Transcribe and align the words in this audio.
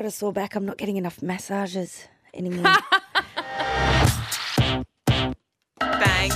got 0.00 0.06
a 0.06 0.10
sore 0.10 0.32
back. 0.32 0.54
I'm 0.54 0.64
not 0.64 0.78
getting 0.78 0.96
enough 0.96 1.20
massages 1.20 2.08
anymore. 2.32 2.64
Bang. 5.78 5.78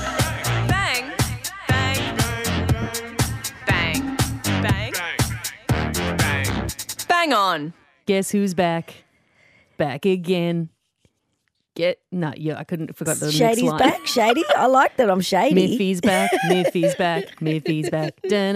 Bang. 0.69 0.69
Bang. 0.69 1.13
Bang. 3.67 4.17
Bang. 4.63 4.93
Bang. 6.19 6.67
Bang 7.09 7.33
on. 7.33 7.73
Guess 8.05 8.33
who's 8.33 8.53
back? 8.53 9.05
Back 9.79 10.05
again. 10.05 10.69
Get 11.75 12.01
no, 12.13 12.35
yeah, 12.37 12.59
I 12.59 12.65
couldn't 12.65 12.95
forgot 12.95 13.17
the 13.17 13.33
Shady's 13.33 13.65
next 13.65 13.81
line. 13.81 13.89
back, 13.91 14.07
Shady. 14.07 14.45
I 14.57 14.67
like 14.67 14.97
that 14.99 15.11
I'm 15.11 15.21
shady. 15.21 15.55
Miffy's 15.55 16.01
back, 16.01 16.31
Miffy's 16.49 16.95
back, 16.95 17.43
Miffy's 17.43 17.91
back. 17.91 18.15
Get 18.23 18.55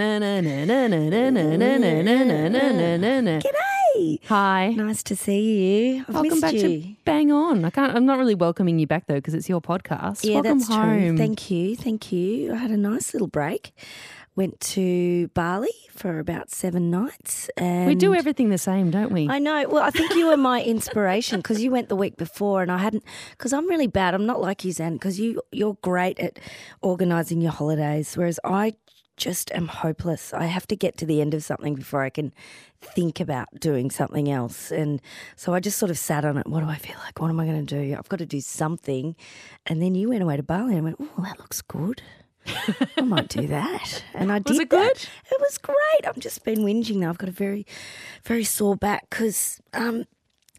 G'day. 3.99 4.19
Hi. 4.27 4.73
Nice 4.77 5.03
to 5.05 5.17
see 5.17 5.95
you. 5.97 6.05
I've 6.09 6.15
Welcome 6.15 6.41
back 6.41 6.55
you. 6.55 6.61
to 6.61 6.89
Bang 7.05 7.33
On. 7.33 7.65
I 7.65 7.70
can't 7.70 7.95
I'm 7.95 8.06
not 8.06 8.19
really 8.19 8.34
welcoming 8.34 8.79
you 8.79 8.87
back 8.87 9.06
though 9.06 9.16
because 9.16 9.34
it's 9.34 9.48
your 9.48 9.61
podcast. 9.61 10.25
Yeah, 10.25 10.34
Welcome 10.34 10.59
that's 10.59 10.70
home. 10.70 10.98
true. 10.98 11.16
Thank 11.16 11.51
you. 11.51 11.77
Thank 11.77 12.12
you. 12.12 12.53
I 12.53 12.56
had 12.56 12.70
a 12.70 12.77
nice 12.77 13.12
little 13.12 13.29
break. 13.29 13.73
Went 14.37 14.61
to 14.61 15.27
Bali 15.29 15.73
for 15.91 16.20
about 16.20 16.51
seven 16.51 16.92
nights. 16.92 17.51
And 17.56 17.89
we 17.89 17.97
do 17.97 18.15
everything 18.15 18.51
the 18.51 18.59
same, 18.59 18.89
don't 18.92 19.11
we? 19.11 19.29
I 19.29 19.41
know. 19.41 19.66
Well, 19.69 19.83
I 19.83 19.91
think 19.91 20.15
you 20.15 20.28
were 20.28 20.37
my 20.37 20.62
inspiration 20.62 21.41
because 21.41 21.61
you 21.61 21.73
went 21.73 21.89
the 21.89 21.97
week 21.97 22.17
before, 22.17 22.62
and 22.62 22.70
I 22.70 22.78
hadn't. 22.78 23.03
Because 23.33 23.53
I'm 23.53 23.69
really 23.69 23.89
bad. 23.89 24.15
I'm 24.15 24.27
not 24.27 24.41
like 24.41 24.65
you, 24.65 24.70
Zan. 24.70 24.92
Because 24.92 25.19
you 25.19 25.42
you're 25.51 25.77
great 25.83 26.20
at 26.20 26.39
organising 26.83 27.41
your 27.41 27.51
holidays, 27.51 28.17
whereas 28.17 28.39
I 28.45 28.75
just 29.18 29.52
am 29.52 29.68
hopeless. 29.68 30.32
I 30.32 30.46
have 30.46 30.66
to 30.68 30.77
get 30.77 30.96
to 30.98 31.06
the 31.06 31.20
end 31.20 31.34
of 31.34 31.45
something 31.45 31.74
before 31.74 32.02
I 32.02 32.10
can 32.10 32.32
think 32.80 33.20
about 33.20 33.48
doing 33.58 33.91
something 33.91 34.30
else. 34.30 34.70
And 34.70 35.02
so 35.36 35.52
I 35.52 35.60
just 35.60 35.78
sort 35.78 35.91
of 35.91 35.98
sat 35.98 36.24
on 36.24 36.38
it. 36.38 36.46
What 36.46 36.60
do 36.60 36.66
I 36.68 36.77
feel 36.77 36.96
like? 37.04 37.20
What 37.20 37.28
am 37.28 37.41
I 37.41 37.44
going 37.44 37.66
to 37.66 37.83
do? 37.83 37.97
I've 37.97 38.08
got 38.08 38.20
to 38.20 38.27
do 38.27 38.41
something. 38.41 39.16
And 39.66 39.83
then 39.83 39.94
you 39.94 40.08
went 40.08 40.22
away 40.22 40.36
to 40.36 40.42
Bali 40.42 40.77
and 40.77 40.78
I 40.78 40.83
went, 40.83 40.97
oh, 41.00 41.22
that 41.22 41.38
looks 41.38 41.60
good. 41.60 42.02
I 42.97 43.02
might 43.02 43.28
do 43.28 43.47
that. 43.48 44.02
And 44.14 44.33
I 44.33 44.38
did. 44.38 44.50
Was 44.50 44.60
it 44.60 44.70
that. 44.70 44.94
good? 44.94 45.08
It 45.30 45.41
was 45.41 45.58
great. 45.58 46.06
I've 46.06 46.19
just 46.19 46.44
been 46.44 46.60
whinging 46.60 46.97
now. 46.97 47.10
I've 47.10 47.19
got 47.19 47.28
a 47.28 47.32
very, 47.32 47.66
very 48.25 48.44
sore 48.44 48.77
back 48.77 49.10
because 49.10 49.60
um, 49.75 50.05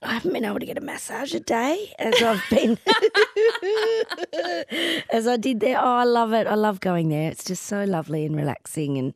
I 0.02 0.14
haven't 0.14 0.32
been 0.32 0.46
able 0.46 0.60
to 0.60 0.66
get 0.66 0.78
a 0.78 0.82
massage 0.82 1.34
a 1.34 1.42
day 1.42 1.94
as 2.00 2.22
I've 2.22 2.44
been, 2.50 2.78
as 5.12 5.28
I 5.28 5.36
did 5.36 5.60
there. 5.60 5.78
Oh, 5.78 5.96
I 5.96 6.06
love 6.06 6.32
it. 6.32 6.48
I 6.48 6.56
love 6.56 6.80
going 6.80 7.10
there. 7.10 7.30
It's 7.30 7.44
just 7.44 7.64
so 7.64 7.84
lovely 7.84 8.26
and 8.26 8.36
relaxing. 8.36 8.98
And 8.98 9.14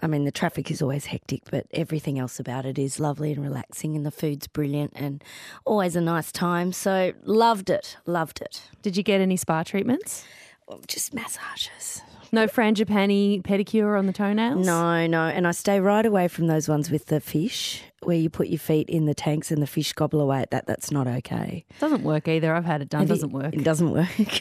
I 0.00 0.06
mean, 0.06 0.24
the 0.24 0.30
traffic 0.30 0.70
is 0.70 0.82
always 0.82 1.06
hectic, 1.06 1.44
but 1.50 1.66
everything 1.72 2.18
else 2.18 2.38
about 2.38 2.66
it 2.66 2.78
is 2.78 3.00
lovely 3.00 3.32
and 3.32 3.42
relaxing. 3.42 3.96
And 3.96 4.04
the 4.04 4.10
food's 4.10 4.46
brilliant 4.46 4.92
and 4.94 5.24
always 5.64 5.96
a 5.96 6.00
nice 6.00 6.30
time. 6.30 6.72
So 6.72 7.14
loved 7.24 7.70
it. 7.70 7.96
Loved 8.04 8.42
it. 8.42 8.62
Did 8.82 8.98
you 8.98 9.02
get 9.02 9.22
any 9.22 9.38
spa 9.38 9.62
treatments? 9.62 10.26
Well, 10.66 10.80
just 10.86 11.14
massages. 11.14 12.02
No 12.30 12.46
frangipani 12.46 13.42
pedicure 13.42 13.98
on 13.98 14.06
the 14.06 14.12
toenails? 14.12 14.66
No, 14.66 15.06
no. 15.06 15.22
And 15.22 15.46
I 15.46 15.52
stay 15.52 15.80
right 15.80 16.04
away 16.04 16.28
from 16.28 16.48
those 16.48 16.68
ones 16.68 16.90
with 16.90 17.06
the 17.06 17.20
fish 17.20 17.82
where 18.02 18.16
you 18.16 18.30
put 18.30 18.48
your 18.48 18.58
feet 18.58 18.88
in 18.88 19.06
the 19.06 19.14
tanks 19.14 19.50
and 19.50 19.60
the 19.60 19.66
fish 19.66 19.92
gobble 19.92 20.20
away 20.20 20.40
at 20.40 20.50
that. 20.52 20.66
That's 20.66 20.90
not 20.90 21.06
okay. 21.06 21.64
Doesn't 21.80 22.04
work 22.04 22.28
either. 22.28 22.54
I've 22.54 22.64
had 22.64 22.80
it 22.82 22.88
done. 22.88 23.00
Have 23.00 23.08
Doesn't 23.08 23.32
work. 23.32 23.54
It 23.54 23.64
doesn't 23.64 23.90
work. 23.90 24.08
what 24.18 24.32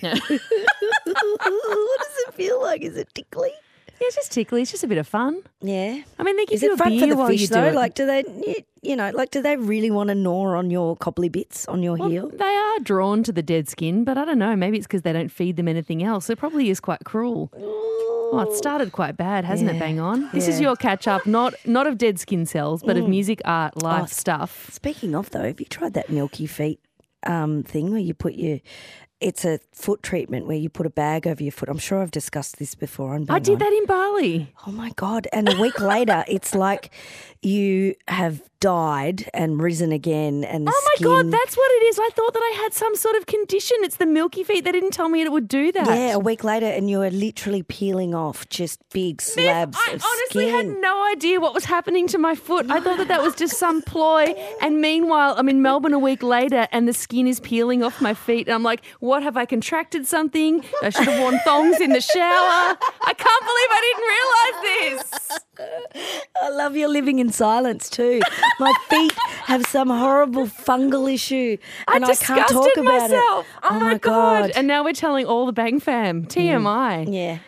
does 1.99 2.17
it 2.27 2.33
feel 2.33 2.61
like? 2.61 2.81
Is 2.81 2.97
it 2.97 3.09
tickly? 3.13 3.51
Yeah, 3.99 4.05
it's 4.07 4.15
just 4.15 4.31
tickly. 4.31 4.61
It's 4.61 4.69
just 4.69 4.83
a 4.83 4.87
bit 4.87 4.99
of 4.99 5.07
fun. 5.07 5.41
Yeah. 5.59 6.01
I 6.19 6.23
mean, 6.23 6.37
they 6.37 6.45
give 6.45 6.57
Is 6.57 6.61
you 6.61 6.69
it 6.71 6.75
a 6.75 6.77
fun 6.77 6.89
beer 6.89 7.15
for 7.15 7.15
the 7.15 7.27
fish 7.37 7.47
do 7.47 7.55
though? 7.55 7.65
it. 7.69 7.73
Like, 7.73 7.95
do 7.95 8.05
they, 8.05 8.63
you 8.83 8.95
know, 8.95 9.09
like, 9.09 9.31
do 9.31 9.41
they 9.41 9.57
really 9.57 9.89
want 9.89 10.09
to 10.09 10.15
gnaw 10.15 10.55
on 10.55 10.69
your 10.69 10.95
cobbly 10.97 11.29
bits 11.29 11.67
on 11.67 11.81
your 11.81 11.97
Well, 11.97 12.09
heel? 12.09 12.29
they 12.31 12.45
are 12.45 12.79
drawn 12.81 13.23
to 13.23 13.31
the 13.31 13.41
dead 13.41 13.67
skin, 13.67 14.03
but 14.03 14.15
I 14.19 14.25
don't 14.25 14.37
know. 14.37 14.55
Maybe 14.55 14.77
it's 14.77 14.85
because 14.85 15.01
they 15.01 15.13
don't 15.13 15.31
feed 15.31 15.55
them 15.55 15.67
anything 15.67 16.03
else. 16.03 16.29
It 16.29 16.37
probably 16.37 16.69
is 16.69 16.79
quite 16.79 17.05
cruel. 17.05 17.51
Oh, 18.31 18.39
it 18.39 18.53
started 18.53 18.91
quite 18.91 19.15
bad, 19.17 19.45
hasn't 19.45 19.69
it? 19.69 19.73
Yeah. 19.73 19.79
Bang 19.79 19.99
on. 19.99 20.29
This 20.33 20.47
is 20.47 20.59
your 20.59 20.75
catch 20.75 21.07
up, 21.07 21.25
not 21.25 21.53
not 21.65 21.87
of 21.87 21.97
dead 21.97 22.19
skin 22.19 22.45
cells, 22.45 22.83
but 22.83 22.97
of 22.97 23.07
music, 23.07 23.41
art, 23.45 23.81
life 23.81 24.03
Oh, 24.03 24.05
stuff. 24.07 24.69
Speaking 24.71 25.15
of 25.15 25.29
though, 25.31 25.43
have 25.43 25.59
you 25.59 25.65
tried 25.65 25.93
that 25.93 26.09
Milky 26.09 26.45
Feet 26.45 26.79
um, 27.25 27.63
thing 27.63 27.91
where 27.91 27.99
you 27.99 28.13
put 28.13 28.33
your? 28.35 28.59
It's 29.19 29.45
a 29.45 29.59
foot 29.73 30.03
treatment 30.03 30.45
where 30.45 30.57
you 30.57 30.69
put 30.69 30.85
a 30.85 30.91
bag 30.91 31.25
over 31.25 31.41
your 31.41 31.51
foot. 31.51 31.69
I'm 31.69 31.79
sure 31.79 32.01
I've 32.01 32.11
discussed 32.11 32.59
this 32.59 32.75
before 32.75 33.15
on. 33.15 33.25
I 33.29 33.39
did 33.39 33.53
On. 33.53 33.59
that 33.59 33.73
in 33.73 33.85
Bali. 33.87 34.53
Oh 34.67 34.71
my 34.71 34.91
god! 34.95 35.27
And 35.33 35.49
a 35.51 35.59
week 35.59 35.79
later, 35.79 36.23
it's 36.27 36.53
like 36.53 36.91
you 37.41 37.95
have 38.07 38.41
died 38.59 39.29
and 39.33 39.61
risen 39.61 39.91
again, 39.91 40.43
and 40.43 40.67
Oh 40.67 40.81
my 40.85 40.95
skin. 40.95 41.07
god, 41.07 41.31
that's 41.31 41.55
what 41.57 41.71
it 41.71 41.85
is. 41.85 41.99
I 41.99 42.09
thought 42.13 42.33
that 42.33 42.39
I 42.41 42.57
had 42.63 42.73
some 42.73 42.95
sort 42.95 43.15
of 43.15 43.25
condition. 43.25 43.77
It's 43.81 43.97
the 43.97 44.05
milky 44.05 44.43
feet. 44.43 44.63
They 44.63 44.71
didn't 44.71 44.91
tell 44.91 45.09
me 45.09 45.21
it 45.21 45.31
would 45.31 45.47
do 45.47 45.71
that. 45.71 45.87
yeah, 45.87 46.13
a 46.13 46.19
week 46.19 46.43
later, 46.43 46.65
and 46.67 46.87
you 46.89 47.01
are 47.01 47.09
literally 47.11 47.63
peeling 47.63 48.13
off 48.13 48.47
just 48.49 48.79
big 48.93 49.21
slabs 49.21 49.77
I 49.87 49.93
of 49.93 50.03
honestly 50.03 50.47
skin. 50.49 50.69
had 50.69 50.81
no 50.81 51.05
idea 51.11 51.39
what 51.39 51.53
was 51.55 51.65
happening 51.65 52.07
to 52.09 52.17
my 52.19 52.35
foot. 52.35 52.69
I 52.69 52.79
thought 52.81 52.97
that 52.97 53.07
that 53.07 53.21
was 53.23 53.33
just 53.35 53.57
some 53.57 53.81
ploy. 53.93 54.33
And 54.61 54.79
meanwhile, 54.81 55.35
I'm 55.37 55.49
in 55.49 55.61
Melbourne 55.61 55.93
a 55.93 55.99
week 55.99 56.21
later 56.23 56.67
and 56.71 56.87
the 56.87 56.93
skin 56.93 57.25
is 57.27 57.39
peeling 57.39 57.83
off 57.83 58.01
my 58.01 58.13
feet. 58.13 58.47
And 58.47 58.53
I'm 58.55 58.63
like, 58.63 58.81
what 59.07 59.23
have 59.23 59.37
I 59.37 59.45
contracted 59.45 60.05
something? 60.05 60.63
I 60.83 60.89
should 60.89 61.07
have 61.07 61.19
worn 61.19 61.39
thongs 61.39 61.79
in 61.79 61.91
the 61.91 62.01
shower. 62.01 62.77
I 63.01 63.13
can't 63.17 63.43
believe 63.49 63.69
I 63.71 63.81
didn't 63.87 64.97
realize 64.99 65.09
this. 65.09 65.39
I 66.43 66.49
love 66.49 66.75
your 66.75 66.89
living 66.89 67.19
in 67.19 67.31
silence 67.31 67.89
too. 67.89 68.21
My 68.59 68.73
feet 68.89 69.13
have 69.45 69.65
some 69.65 69.89
horrible 69.89 70.45
fungal 70.45 71.11
issue, 71.11 71.57
and 71.87 72.03
I, 72.05 72.07
disgusted 72.09 72.35
can't 72.37 72.49
talk 72.49 72.77
about 72.77 73.01
myself. 73.09 73.45
it. 73.47 73.53
Oh, 73.63 73.79
my 73.79 73.97
god. 73.97 74.51
And 74.55 74.67
now 74.67 74.83
we're 74.83 74.93
telling 74.93 75.25
all 75.25 75.45
the 75.45 75.53
Bang 75.53 75.79
fam. 75.79 76.23
Mm. 76.23 76.27
TMI. 76.27 77.13
yeah, 77.13 77.39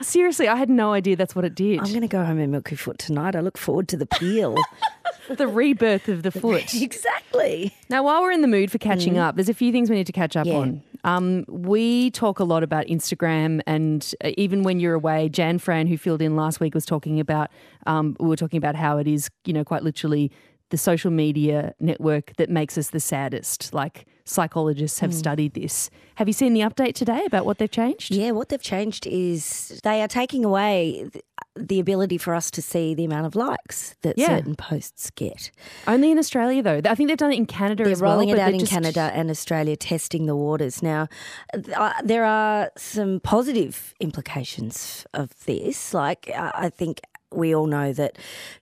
Seriously, 0.00 0.48
I 0.48 0.56
had 0.56 0.68
no 0.70 0.92
idea 0.92 1.16
that's 1.16 1.36
what 1.36 1.44
it 1.44 1.54
did. 1.54 1.78
I'm 1.80 1.86
going 1.88 2.00
to 2.00 2.08
go 2.08 2.24
home 2.24 2.38
in 2.38 2.50
Milky 2.50 2.76
Foot 2.76 2.98
tonight. 2.98 3.36
I 3.36 3.40
look 3.40 3.56
forward 3.56 3.88
to 3.88 3.96
the 3.96 4.06
peel. 4.06 4.56
the 5.28 5.46
rebirth 5.46 6.08
of 6.08 6.22
the 6.22 6.30
foot. 6.42 6.74
exactly. 6.74 7.74
Now, 7.88 8.02
while 8.02 8.22
we're 8.22 8.32
in 8.32 8.40
the 8.42 8.48
mood 8.48 8.70
for 8.70 8.78
catching 8.78 9.14
mm. 9.14 9.20
up, 9.20 9.36
there's 9.36 9.48
a 9.48 9.54
few 9.54 9.72
things 9.72 9.88
we 9.90 9.96
need 9.96 10.06
to 10.06 10.12
catch 10.12 10.36
up 10.36 10.46
Yeah. 10.46 10.54
on. 10.56 10.82
Um, 11.04 11.44
we 11.48 12.10
talk 12.10 12.40
a 12.40 12.44
lot 12.44 12.62
about 12.62 12.86
Instagram, 12.86 13.60
and 13.66 14.14
uh, 14.24 14.30
even 14.36 14.62
when 14.62 14.80
you're 14.80 14.94
away, 14.94 15.28
Jan 15.28 15.58
Fran, 15.58 15.86
who 15.86 15.96
filled 15.96 16.22
in 16.22 16.34
last 16.34 16.60
week, 16.60 16.74
was 16.74 16.86
talking 16.86 17.20
about. 17.20 17.50
Um, 17.86 18.16
we 18.18 18.26
were 18.26 18.36
talking 18.36 18.58
about 18.58 18.74
how 18.74 18.98
it 18.98 19.06
is, 19.06 19.30
you 19.44 19.52
know, 19.52 19.64
quite 19.64 19.82
literally 19.82 20.32
the 20.70 20.78
social 20.78 21.10
media 21.10 21.74
network 21.78 22.34
that 22.36 22.50
makes 22.50 22.76
us 22.78 22.90
the 22.90 23.00
saddest. 23.00 23.72
Like 23.72 24.06
psychologists 24.24 25.00
have 25.00 25.12
studied 25.14 25.54
this. 25.54 25.90
Have 26.16 26.28
you 26.28 26.32
seen 26.32 26.54
the 26.54 26.60
update 26.60 26.94
today 26.94 27.24
about 27.26 27.44
what 27.44 27.58
they've 27.58 27.70
changed? 27.70 28.12
Yeah, 28.14 28.30
what 28.30 28.48
they've 28.48 28.60
changed 28.62 29.06
is 29.06 29.80
they 29.84 30.00
are 30.02 30.08
taking 30.08 30.44
away 30.44 31.08
the 31.56 31.78
ability 31.78 32.18
for 32.18 32.34
us 32.34 32.50
to 32.52 32.60
see 32.62 32.94
the 32.94 33.04
amount 33.04 33.26
of 33.26 33.36
likes 33.36 33.94
that 34.02 34.18
Yeah. 34.18 34.28
certain 34.28 34.56
posts 34.56 35.10
get. 35.10 35.50
Only 35.86 36.10
in 36.10 36.18
Australia, 36.18 36.62
though. 36.62 36.80
I 36.84 36.94
think 36.94 37.08
they've 37.08 37.16
done 37.18 37.32
it 37.32 37.36
in 37.36 37.46
Canada 37.46 37.84
They're 37.84 37.92
as 37.92 38.00
well. 38.02 38.12
rolling 38.12 38.30
it 38.30 38.38
out 38.38 38.52
in 38.52 38.60
just- 38.60 38.72
Canada 38.72 39.10
and 39.14 39.30
Australia, 39.30 39.76
testing 39.76 40.26
the 40.26 40.34
waters. 40.34 40.82
Now, 40.82 41.06
th- 41.52 41.68
uh, 41.76 41.92
there 42.02 42.24
are 42.24 42.70
some 42.76 43.20
positive 43.20 43.94
implications 44.00 45.06
of 45.14 45.30
this. 45.44 45.94
Like, 45.94 46.30
uh, 46.34 46.50
I 46.54 46.70
think 46.70 47.00
we 47.34 47.54
all 47.54 47.66
know 47.66 47.92
that 47.92 48.16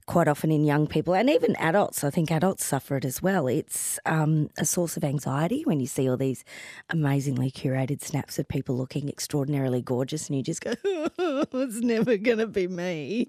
quite 0.07 0.29
often 0.29 0.51
in 0.51 0.65
young 0.65 0.87
people 0.87 1.15
and 1.15 1.31
even 1.31 1.57
adults, 1.57 2.05
I 2.05 2.11
think 2.11 2.31
adults 2.31 2.65
suffer 2.65 2.97
it 2.97 3.05
as 3.05 3.23
well. 3.23 3.47
It's 3.47 3.99
um, 4.07 4.51
a 4.59 4.65
source 4.65 4.97
of 4.97 5.05
anxiety 5.05 5.63
when 5.65 5.81
you 5.81 5.87
see 5.87 6.09
all 6.09 6.17
these 6.17 6.45
amazingly 6.91 7.51
curated 7.51 8.03
snaps 8.03 8.39
of 8.39 8.49
people 8.49 8.77
looking 8.77 9.09
extraordinarily 9.09 9.83
gorgeous 9.83 10.29
and 10.29 10.37
you 10.37 10.43
just 10.43 10.61
go, 10.61 10.75
it's 10.85 11.81
never 11.81 12.17
going 12.17 12.39
to 12.39 12.47
be 12.47 12.69
me. 12.69 13.27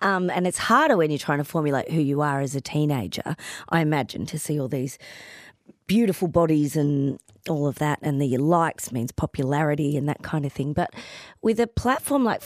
Um, 0.00 0.30
and 0.30 0.46
it's 0.46 0.58
harder 0.58 0.96
when 0.96 1.10
you're 1.10 1.18
trying 1.18 1.38
to 1.38 1.44
formulate 1.44 1.90
who 1.90 2.00
you 2.00 2.20
are 2.20 2.40
as 2.40 2.54
a 2.54 2.60
teenager, 2.60 3.36
I 3.68 3.80
imagine, 3.80 4.26
to 4.26 4.38
see 4.38 4.60
all 4.60 4.68
these 4.68 4.98
beautiful 5.86 6.28
bodies 6.28 6.76
and 6.76 7.18
all 7.48 7.66
of 7.66 7.78
that, 7.78 7.98
and 8.02 8.20
the 8.20 8.36
likes 8.36 8.92
means 8.92 9.10
popularity 9.10 9.96
and 9.96 10.08
that 10.08 10.22
kind 10.22 10.44
of 10.44 10.52
thing. 10.52 10.72
But 10.72 10.92
with 11.42 11.58
a 11.58 11.66
platform 11.66 12.24
like 12.24 12.42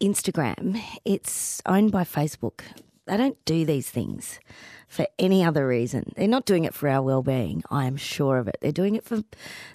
Instagram, 0.00 0.80
it's 1.04 1.62
owned 1.66 1.92
by 1.92 2.04
Facebook. 2.04 2.60
They 3.06 3.16
don't 3.16 3.42
do 3.44 3.64
these 3.64 3.88
things 3.88 4.40
for 4.88 5.06
any 5.18 5.44
other 5.44 5.66
reason. 5.66 6.12
They're 6.16 6.26
not 6.26 6.44
doing 6.44 6.64
it 6.64 6.74
for 6.74 6.88
our 6.88 7.02
well-being. 7.02 7.62
I 7.70 7.86
am 7.86 7.96
sure 7.96 8.38
of 8.38 8.48
it. 8.48 8.58
They're 8.60 8.72
doing 8.72 8.96
it 8.96 9.04
for 9.04 9.22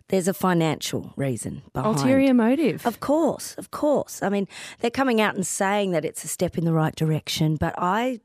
there's 0.09 0.27
a 0.27 0.33
financial 0.33 1.13
reason 1.15 1.62
behind. 1.73 1.97
Ulterior 1.97 2.33
motive. 2.33 2.85
Of 2.85 3.00
course, 3.00 3.56
of 3.56 3.71
course. 3.71 4.21
I 4.21 4.29
mean, 4.29 4.47
they're 4.79 4.91
coming 4.91 5.21
out 5.21 5.35
and 5.35 5.47
saying 5.47 5.91
that 5.91 6.03
it's 6.03 6.24
a 6.24 6.27
step 6.27 6.57
in 6.57 6.65
the 6.65 6.74
right 6.74 6.95
direction, 6.95 7.56
but 7.56 7.74
I 7.77 8.19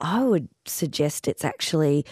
I 0.00 0.22
would 0.22 0.48
suggest 0.66 1.26
it's 1.26 1.44
actually 1.44 2.04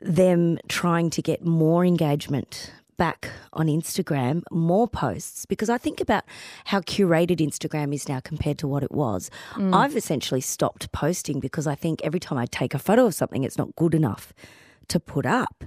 them 0.00 0.58
trying 0.68 1.10
to 1.10 1.22
get 1.22 1.44
more 1.44 1.84
engagement 1.84 2.72
back 3.02 3.32
on 3.52 3.66
Instagram, 3.66 4.44
more 4.52 4.86
posts, 4.86 5.44
because 5.44 5.68
I 5.68 5.76
think 5.76 6.00
about 6.00 6.22
how 6.66 6.78
curated 6.78 7.38
Instagram 7.38 7.92
is 7.92 8.08
now 8.08 8.20
compared 8.20 8.58
to 8.58 8.68
what 8.68 8.84
it 8.84 8.92
was. 8.92 9.28
Mm. 9.54 9.74
I've 9.74 9.96
essentially 9.96 10.40
stopped 10.40 10.92
posting 10.92 11.40
because 11.40 11.66
I 11.66 11.74
think 11.74 12.00
every 12.04 12.20
time 12.20 12.38
I 12.38 12.46
take 12.46 12.74
a 12.74 12.78
photo 12.78 13.06
of 13.06 13.14
something, 13.16 13.42
it's 13.42 13.58
not 13.58 13.74
good 13.74 13.96
enough 13.96 14.32
to 14.86 15.00
put 15.00 15.26
up 15.26 15.64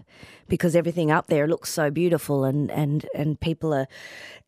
because 0.47 0.77
everything 0.77 1.11
up 1.11 1.27
there 1.27 1.45
looks 1.45 1.69
so 1.73 1.91
beautiful 1.91 2.45
and 2.45 2.71
and 2.71 3.05
and 3.13 3.37
people 3.41 3.73
are 3.73 3.87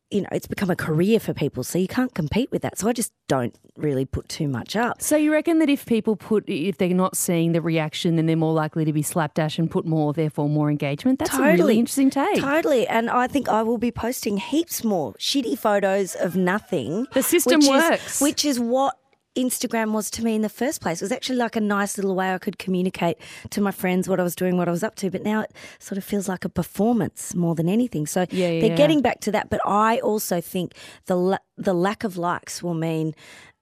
you 0.09 0.21
know 0.21 0.29
it's 0.31 0.47
become 0.47 0.69
a 0.69 0.75
career 0.75 1.19
for 1.19 1.33
people 1.33 1.63
so 1.63 1.77
you 1.77 1.87
can't 1.87 2.13
compete 2.13 2.51
with 2.51 2.61
that 2.61 2.77
so 2.77 2.87
i 2.87 2.93
just 2.93 3.11
don't 3.27 3.55
really 3.77 4.05
put 4.05 4.27
too 4.27 4.47
much 4.47 4.75
up 4.75 5.01
So 5.01 5.15
you 5.15 5.31
reckon 5.31 5.59
that 5.59 5.69
if 5.69 5.85
people 5.85 6.15
put, 6.15 6.43
if 6.47 6.77
they're 6.77 6.89
not 6.89 7.15
seeing 7.15 7.51
the 7.51 7.61
reaction, 7.61 8.15
then 8.15 8.25
they're 8.25 8.35
more 8.35 8.53
likely 8.53 8.85
to 8.85 8.93
be 8.93 9.01
slapdash 9.01 9.59
and 9.59 9.69
put 9.69 9.85
more, 9.85 10.13
therefore 10.13 10.49
more 10.49 10.69
engagement. 10.69 11.19
That's 11.19 11.35
a 11.35 11.41
really 11.41 11.77
interesting 11.77 12.09
take. 12.09 12.39
Totally. 12.39 12.87
And 12.87 13.09
I 13.09 13.27
think 13.27 13.47
I 13.49 13.61
will 13.63 13.77
be 13.77 13.91
posting 13.91 14.37
heaps 14.37 14.83
more 14.83 15.13
shitty 15.13 15.57
photos 15.57 16.15
of 16.15 16.35
nothing. 16.35 17.07
The 17.13 17.23
system 17.23 17.59
which 17.59 17.69
works. 17.69 18.15
Is, 18.15 18.21
which 18.21 18.45
is 18.45 18.59
what 18.59 18.97
Instagram 19.37 19.91
was 19.93 20.09
to 20.11 20.23
me 20.23 20.35
in 20.35 20.41
the 20.41 20.49
first 20.49 20.81
place. 20.81 21.01
It 21.01 21.05
was 21.05 21.11
actually 21.11 21.37
like 21.37 21.55
a 21.55 21.61
nice 21.61 21.97
little 21.97 22.15
way 22.15 22.33
I 22.33 22.37
could 22.37 22.57
communicate 22.57 23.17
to 23.51 23.61
my 23.61 23.71
friends 23.71 24.09
what 24.09 24.19
I 24.19 24.23
was 24.23 24.35
doing, 24.35 24.57
what 24.57 24.67
I 24.67 24.71
was 24.71 24.83
up 24.83 24.95
to. 24.95 25.09
But 25.11 25.23
now 25.23 25.41
it 25.41 25.51
sort 25.79 25.97
of 25.97 26.03
feels 26.03 26.27
like 26.27 26.43
a 26.43 26.49
performance 26.49 27.35
more 27.35 27.55
than 27.55 27.69
anything. 27.69 28.05
So 28.07 28.21
Yeah, 28.31 28.49
yeah, 28.49 28.61
they're 28.61 28.69
yeah. 28.71 28.75
getting 28.75 29.01
back 29.01 29.19
to 29.21 29.31
that. 29.31 29.49
But 29.49 29.61
I 29.65 29.99
also 29.99 30.41
think 30.41 30.73
the 31.05 31.15
la- 31.15 31.37
the 31.57 31.73
lack 31.73 32.03
of 32.03 32.17
likes 32.17 32.61
will 32.61 32.73
mean 32.75 33.15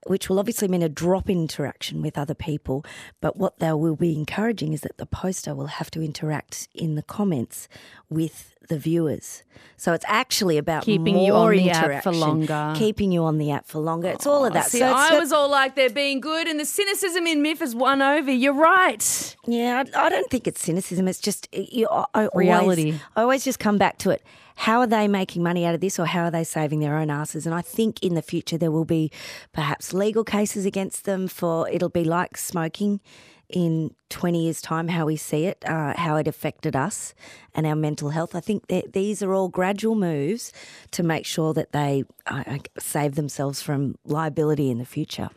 which 0.06 0.30
will 0.30 0.40
obviously 0.40 0.68
mean 0.68 0.84
a 0.84 0.90
drop 0.90 1.30
in 1.30 1.40
interaction 1.42 2.02
with 2.02 2.18
other 2.18 2.34
people. 2.36 2.86
But 3.22 3.38
what 3.38 3.60
they 3.60 3.74
will 3.74 3.96
be 3.96 4.16
encouraging 4.16 4.74
is 4.74 4.82
that 4.82 4.98
the 4.98 5.06
poster 5.06 5.54
will 5.56 5.68
have 5.68 5.92
to 5.92 6.02
interact 6.02 6.68
in 6.74 6.96
the 6.96 7.02
comments 7.04 7.68
with 8.10 8.54
the 8.70 8.78
viewers. 8.80 9.44
So 9.78 9.94
it's 9.94 10.06
actually 10.08 10.58
about 10.58 10.84
Keeping 10.84 11.20
you 11.20 11.34
on 11.34 11.52
the 11.56 11.70
app 11.70 12.04
for 12.04 12.12
longer. 12.12 12.74
keeping 12.76 13.12
you 13.12 13.24
on 13.24 13.38
the 13.38 13.52
app 13.52 13.68
for 13.68 13.80
longer. 13.80 14.10
It's 14.10 14.26
all 14.26 14.46
of 14.46 14.54
that. 14.54 14.66
Oh, 14.66 14.70
see, 14.70 14.80
so 14.80 14.88
I 14.92 15.20
was 15.20 15.32
all 15.32 15.50
like, 15.50 15.76
they're 15.76 15.90
being 15.90 16.20
good, 16.20 16.48
and 16.48 16.60
the 16.60 16.66
cynicism 16.66 17.28
in 17.28 17.44
Myf 17.44 17.60
has 17.60 17.76
won 17.76 18.02
over. 18.02 18.32
You're 18.32 18.54
right. 18.54 19.36
Yeah, 19.46 19.84
I, 19.96 20.06
I 20.06 20.10
don't 20.10 20.30
think 20.32 20.48
it's 20.48 20.62
cynicism. 20.62 21.08
It's 21.08 21.20
just 21.20 21.48
you, 21.54 21.88
I, 21.90 22.06
I 22.16 22.30
Reality. 22.34 22.84
Always, 22.86 23.02
I 23.16 23.22
always 23.22 23.44
just 23.46 23.60
come 23.60 23.78
back 23.78 23.98
to 24.00 24.10
it. 24.12 24.24
How 24.56 24.80
are 24.80 24.88
they 24.88 25.08
making 25.08 25.44
money 25.44 25.66
out 25.66 25.76
of 25.76 25.82
this, 25.82 26.00
or 26.00 26.06
how 26.06 26.24
are 26.26 26.32
they 26.32 26.44
saving 26.44 26.80
their 26.80 26.98
own 26.98 27.10
asses? 27.10 27.46
And 27.46 27.54
I 27.54 27.62
think 27.62 28.02
in 28.02 28.16
the 28.16 28.22
future 28.22 28.58
there 28.58 28.72
will 28.72 28.86
be 28.86 29.12
perhaps 29.52 29.94
legal 29.94 30.24
cases 30.24 30.66
against 30.66 31.06
them 31.06 31.28
for 31.28 31.70
it'll 31.70 31.90
be 31.90 32.04
like 32.06 32.38
smoking 32.38 33.02
in 33.50 33.94
20 34.10 34.44
years' 34.44 34.62
time, 34.62 34.88
how 34.88 35.06
we 35.06 35.16
see 35.16 35.46
it, 35.46 35.64
uh, 35.68 35.94
how 35.98 36.16
it 36.16 36.28
affected 36.28 36.76
us 36.76 37.14
and 37.54 37.66
our 37.66 37.76
mental 37.76 38.10
health. 38.10 38.36
I 38.36 38.40
think 38.40 38.68
that 38.68 38.94
these 38.94 39.22
are 39.22 39.34
all 39.34 39.50
gradual 39.50 39.96
moves 39.96 40.52
to 40.92 41.04
make 41.04 41.26
sure 41.26 41.54
that 41.54 41.72
they 41.72 42.06
uh, 42.26 42.44
uh, 42.48 42.58
save 42.80 43.16
themselves 43.16 43.62
from 43.62 43.98
liability 44.04 44.72
in 44.72 44.80
the 44.80 44.86
future. 44.86 45.30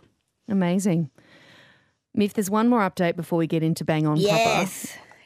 Amazing. 0.48 1.10
Myf, 2.16 2.32
there's 2.32 2.50
one 2.50 2.68
more 2.68 2.80
update 2.80 3.16
before 3.16 3.38
we 3.38 3.46
get 3.46 3.62
into 3.62 3.84
Bang 3.84 4.06
On 4.06 4.16
Papa. 4.16 4.62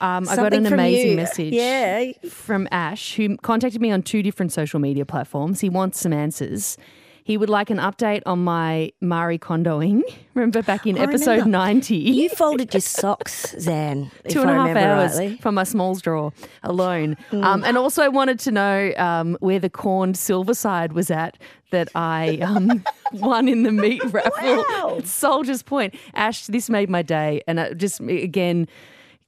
Um, 0.02 0.28
I 0.28 0.37
got 0.37 0.52
an 0.52 0.66
amazing 0.66 1.10
you. 1.12 1.16
message 1.16 1.52
Yeah. 1.54 2.12
from 2.28 2.69
Ash, 2.72 3.14
who 3.14 3.37
contacted 3.38 3.81
me 3.81 3.90
on 3.93 4.02
two 4.02 4.22
different 4.22 4.52
social 4.52 4.81
media 4.81 5.06
platforms. 5.06 5.60
He 5.60 5.69
wants 5.69 6.00
some 6.00 6.12
answers. 6.12 6.76
He 7.25 7.37
would 7.37 7.49
like 7.49 7.70
an 7.70 7.78
update 7.78 8.22
on 8.26 8.43
my 8.43 8.90
Marie 9.00 9.38
Kondoing. 9.38 10.02
Remember 10.34 10.60
back 10.60 10.88
in 10.88 10.99
I 10.99 11.02
episode 11.02 11.31
remember. 11.46 11.50
90? 11.50 11.94
You 11.96 12.28
folded 12.31 12.75
your 12.75 12.81
socks, 12.81 13.54
Zan. 13.60 14.10
if 14.25 14.32
two 14.32 14.40
and 14.40 14.50
I 14.50 14.54
a 14.70 14.75
half 14.75 14.76
hours 14.76 15.19
rightly. 15.20 15.37
from 15.37 15.54
my 15.54 15.62
smalls 15.62 16.02
drawer 16.02 16.32
alone. 16.64 17.16
Mm. 17.31 17.44
Um, 17.44 17.62
and 17.64 17.78
also 17.78 18.10
wanted 18.10 18.40
to 18.40 18.50
know 18.50 18.93
um, 18.96 19.37
where 19.38 19.60
the 19.60 19.70
corned 19.70 20.16
silver 20.19 20.52
side 20.52 20.94
was 20.94 21.12
at 21.12 21.38
that 21.70 21.90
I 21.94 22.38
um, 22.38 22.82
won 23.12 23.46
in 23.46 23.62
the 23.62 23.70
meat 23.72 24.02
raffle 24.06 24.64
Wow. 24.69 25.00
Soldier's 25.04 25.62
Point. 25.62 25.94
Ash, 26.14 26.46
this 26.49 26.69
made 26.69 26.90
my 26.90 27.02
day. 27.02 27.40
And 27.46 27.60
it 27.60 27.78
just, 27.78 28.00
again, 28.00 28.66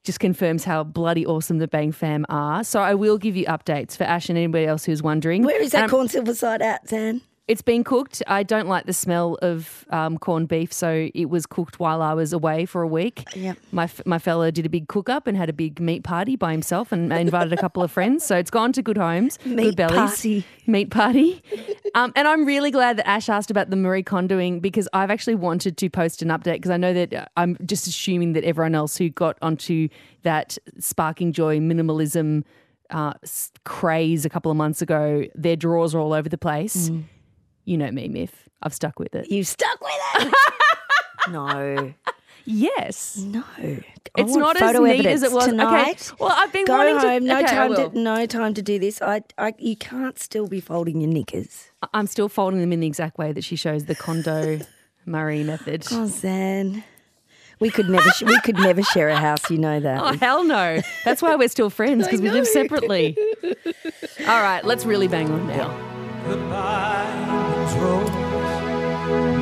just 0.05 0.19
confirms 0.19 0.63
how 0.63 0.83
bloody 0.83 1.25
awesome 1.25 1.57
the 1.57 1.67
Bang 1.67 1.91
fam 1.91 2.25
are. 2.29 2.63
So 2.63 2.79
I 2.79 2.93
will 2.93 3.17
give 3.17 3.35
you 3.35 3.45
updates 3.47 3.97
for 3.97 4.03
Ash 4.05 4.29
and 4.29 4.37
anybody 4.37 4.65
else 4.65 4.85
who's 4.85 5.03
wondering. 5.03 5.43
Where 5.43 5.61
is 5.61 5.71
that 5.71 5.85
Um, 5.85 5.89
corn 5.89 6.07
silver 6.07 6.33
side 6.33 6.61
at, 6.61 6.87
Zan? 6.87 7.21
It's 7.47 7.61
been 7.61 7.83
cooked. 7.83 8.23
I 8.25 8.41
don't 8.43 8.67
like 8.67 8.85
the 8.87 8.93
smell 8.93 9.37
of 9.41 9.85
um, 9.91 10.17
corned 10.17 10.47
beef, 10.47 10.73
so 10.73 11.09
it 11.13 11.25
was 11.29 11.45
cooked 11.45 11.79
while 11.79 12.01
I 12.01 12.13
was 12.13 12.33
away 12.33 12.65
for 12.65 12.81
a 12.81 12.87
week. 12.87 13.23
Yep. 13.35 13.57
My 13.71 13.83
f- 13.83 14.01
my 14.05 14.17
fella 14.17 14.51
did 14.51 14.65
a 14.65 14.69
big 14.69 14.87
cook 14.87 15.09
up 15.09 15.27
and 15.27 15.37
had 15.37 15.47
a 15.49 15.53
big 15.53 15.79
meat 15.79 16.03
party 16.03 16.35
by 16.35 16.51
himself, 16.51 16.91
and 16.91 17.13
invited 17.13 17.53
a 17.53 17.57
couple 17.57 17.83
of 17.83 17.91
friends. 17.91 18.25
So 18.25 18.35
it's 18.35 18.49
gone 18.49 18.71
to 18.73 18.81
good 18.81 18.97
homes, 18.97 19.37
Meat 19.45 19.63
good 19.63 19.75
bellies, 19.75 19.95
party. 19.95 20.45
meat 20.65 20.89
party. 20.89 21.43
Um, 21.93 22.11
and 22.15 22.27
I'm 22.27 22.45
really 22.45 22.71
glad 22.71 22.97
that 22.97 23.07
Ash 23.07 23.29
asked 23.29 23.51
about 23.51 23.69
the 23.69 23.75
Marie 23.75 24.03
Kondoing 24.03 24.61
because 24.61 24.87
I've 24.91 25.11
actually 25.11 25.35
wanted 25.35 25.77
to 25.77 25.89
post 25.89 26.21
an 26.21 26.29
update 26.29 26.55
because 26.55 26.71
I 26.71 26.77
know 26.77 26.93
that 26.93 27.13
uh, 27.13 27.25
I'm 27.37 27.57
just 27.65 27.85
assuming 27.87 28.33
that 28.33 28.43
everyone 28.43 28.75
else 28.75 28.97
who 28.97 29.09
got 29.09 29.37
onto 29.41 29.87
that 30.23 30.57
sparking 30.79 31.31
joy 31.31 31.59
minimalism 31.59 32.43
uh, 32.89 33.13
craze 33.63 34.25
a 34.25 34.29
couple 34.29 34.51
of 34.51 34.57
months 34.57 34.81
ago, 34.81 35.25
their 35.35 35.55
drawers 35.55 35.93
are 35.95 35.99
all 35.99 36.13
over 36.13 36.27
the 36.27 36.37
place. 36.37 36.89
Mm. 36.89 37.03
You 37.65 37.77
know 37.77 37.91
me, 37.91 38.07
Myf. 38.09 38.29
I've 38.61 38.73
stuck 38.73 38.99
with 38.99 39.13
it. 39.15 39.29
You 39.29 39.43
stuck 39.43 39.79
with 39.81 39.91
it? 40.27 40.33
no, 41.31 41.93
Yes. 42.47 43.17
no. 43.17 43.43
I 43.57 43.83
It's 44.17 44.31
want 44.31 44.59
not 44.59 44.61
as 44.75 44.79
neat 44.79 45.05
as 45.07 45.23
it 45.23 45.31
was. 45.31 45.45
Tonight. 45.47 46.11
Okay. 46.11 46.15
Well, 46.19 46.31
I've 46.31 46.53
been 46.53 46.65
Go 46.65 46.77
wanting 46.77 46.95
to. 46.99 47.09
home. 47.09 47.25
No 47.25 47.37
okay, 47.39 47.47
time 47.47 47.69
will. 47.71 47.89
to. 47.89 47.99
No 47.99 48.25
time 48.27 48.53
to 48.53 48.61
do 48.61 48.77
this. 48.79 49.01
I, 49.01 49.21
I. 49.37 49.53
You 49.57 49.75
can't 49.75 50.17
still 50.19 50.47
be 50.47 50.59
folding 50.61 51.01
your 51.01 51.09
knickers. 51.09 51.71
I'm 51.93 52.05
still 52.07 52.29
folding 52.29 52.59
them 52.61 52.71
in 52.71 52.79
the 52.81 52.87
exact 52.87 53.17
way 53.17 53.31
that 53.31 53.43
she 53.43 53.55
shows 53.55 53.85
the 53.85 53.95
condo 53.95 54.59
Murray 55.07 55.43
method. 55.43 55.85
Oh, 55.91 56.05
Zan. 56.05 56.83
We 57.59 57.71
could 57.71 57.89
never. 57.89 58.09
sh- 58.11 58.23
we 58.23 58.39
could 58.41 58.57
never 58.59 58.83
share 58.83 59.09
a 59.09 59.15
house. 59.15 59.49
You 59.49 59.57
know 59.57 59.79
that. 59.79 60.01
Oh, 60.03 60.13
hell 60.17 60.43
no. 60.43 60.81
That's 61.03 61.21
why 61.23 61.35
we're 61.35 61.47
still 61.49 61.69
friends 61.71 62.05
because 62.05 62.21
we 62.21 62.29
live 62.29 62.45
separately. 62.47 63.17
All 64.27 64.41
right, 64.41 64.63
let's 64.63 64.85
really 64.85 65.07
bang 65.07 65.31
on 65.31 65.47
now. 65.47 65.69
Goodbye, 66.27 67.24
rose. 67.77 68.09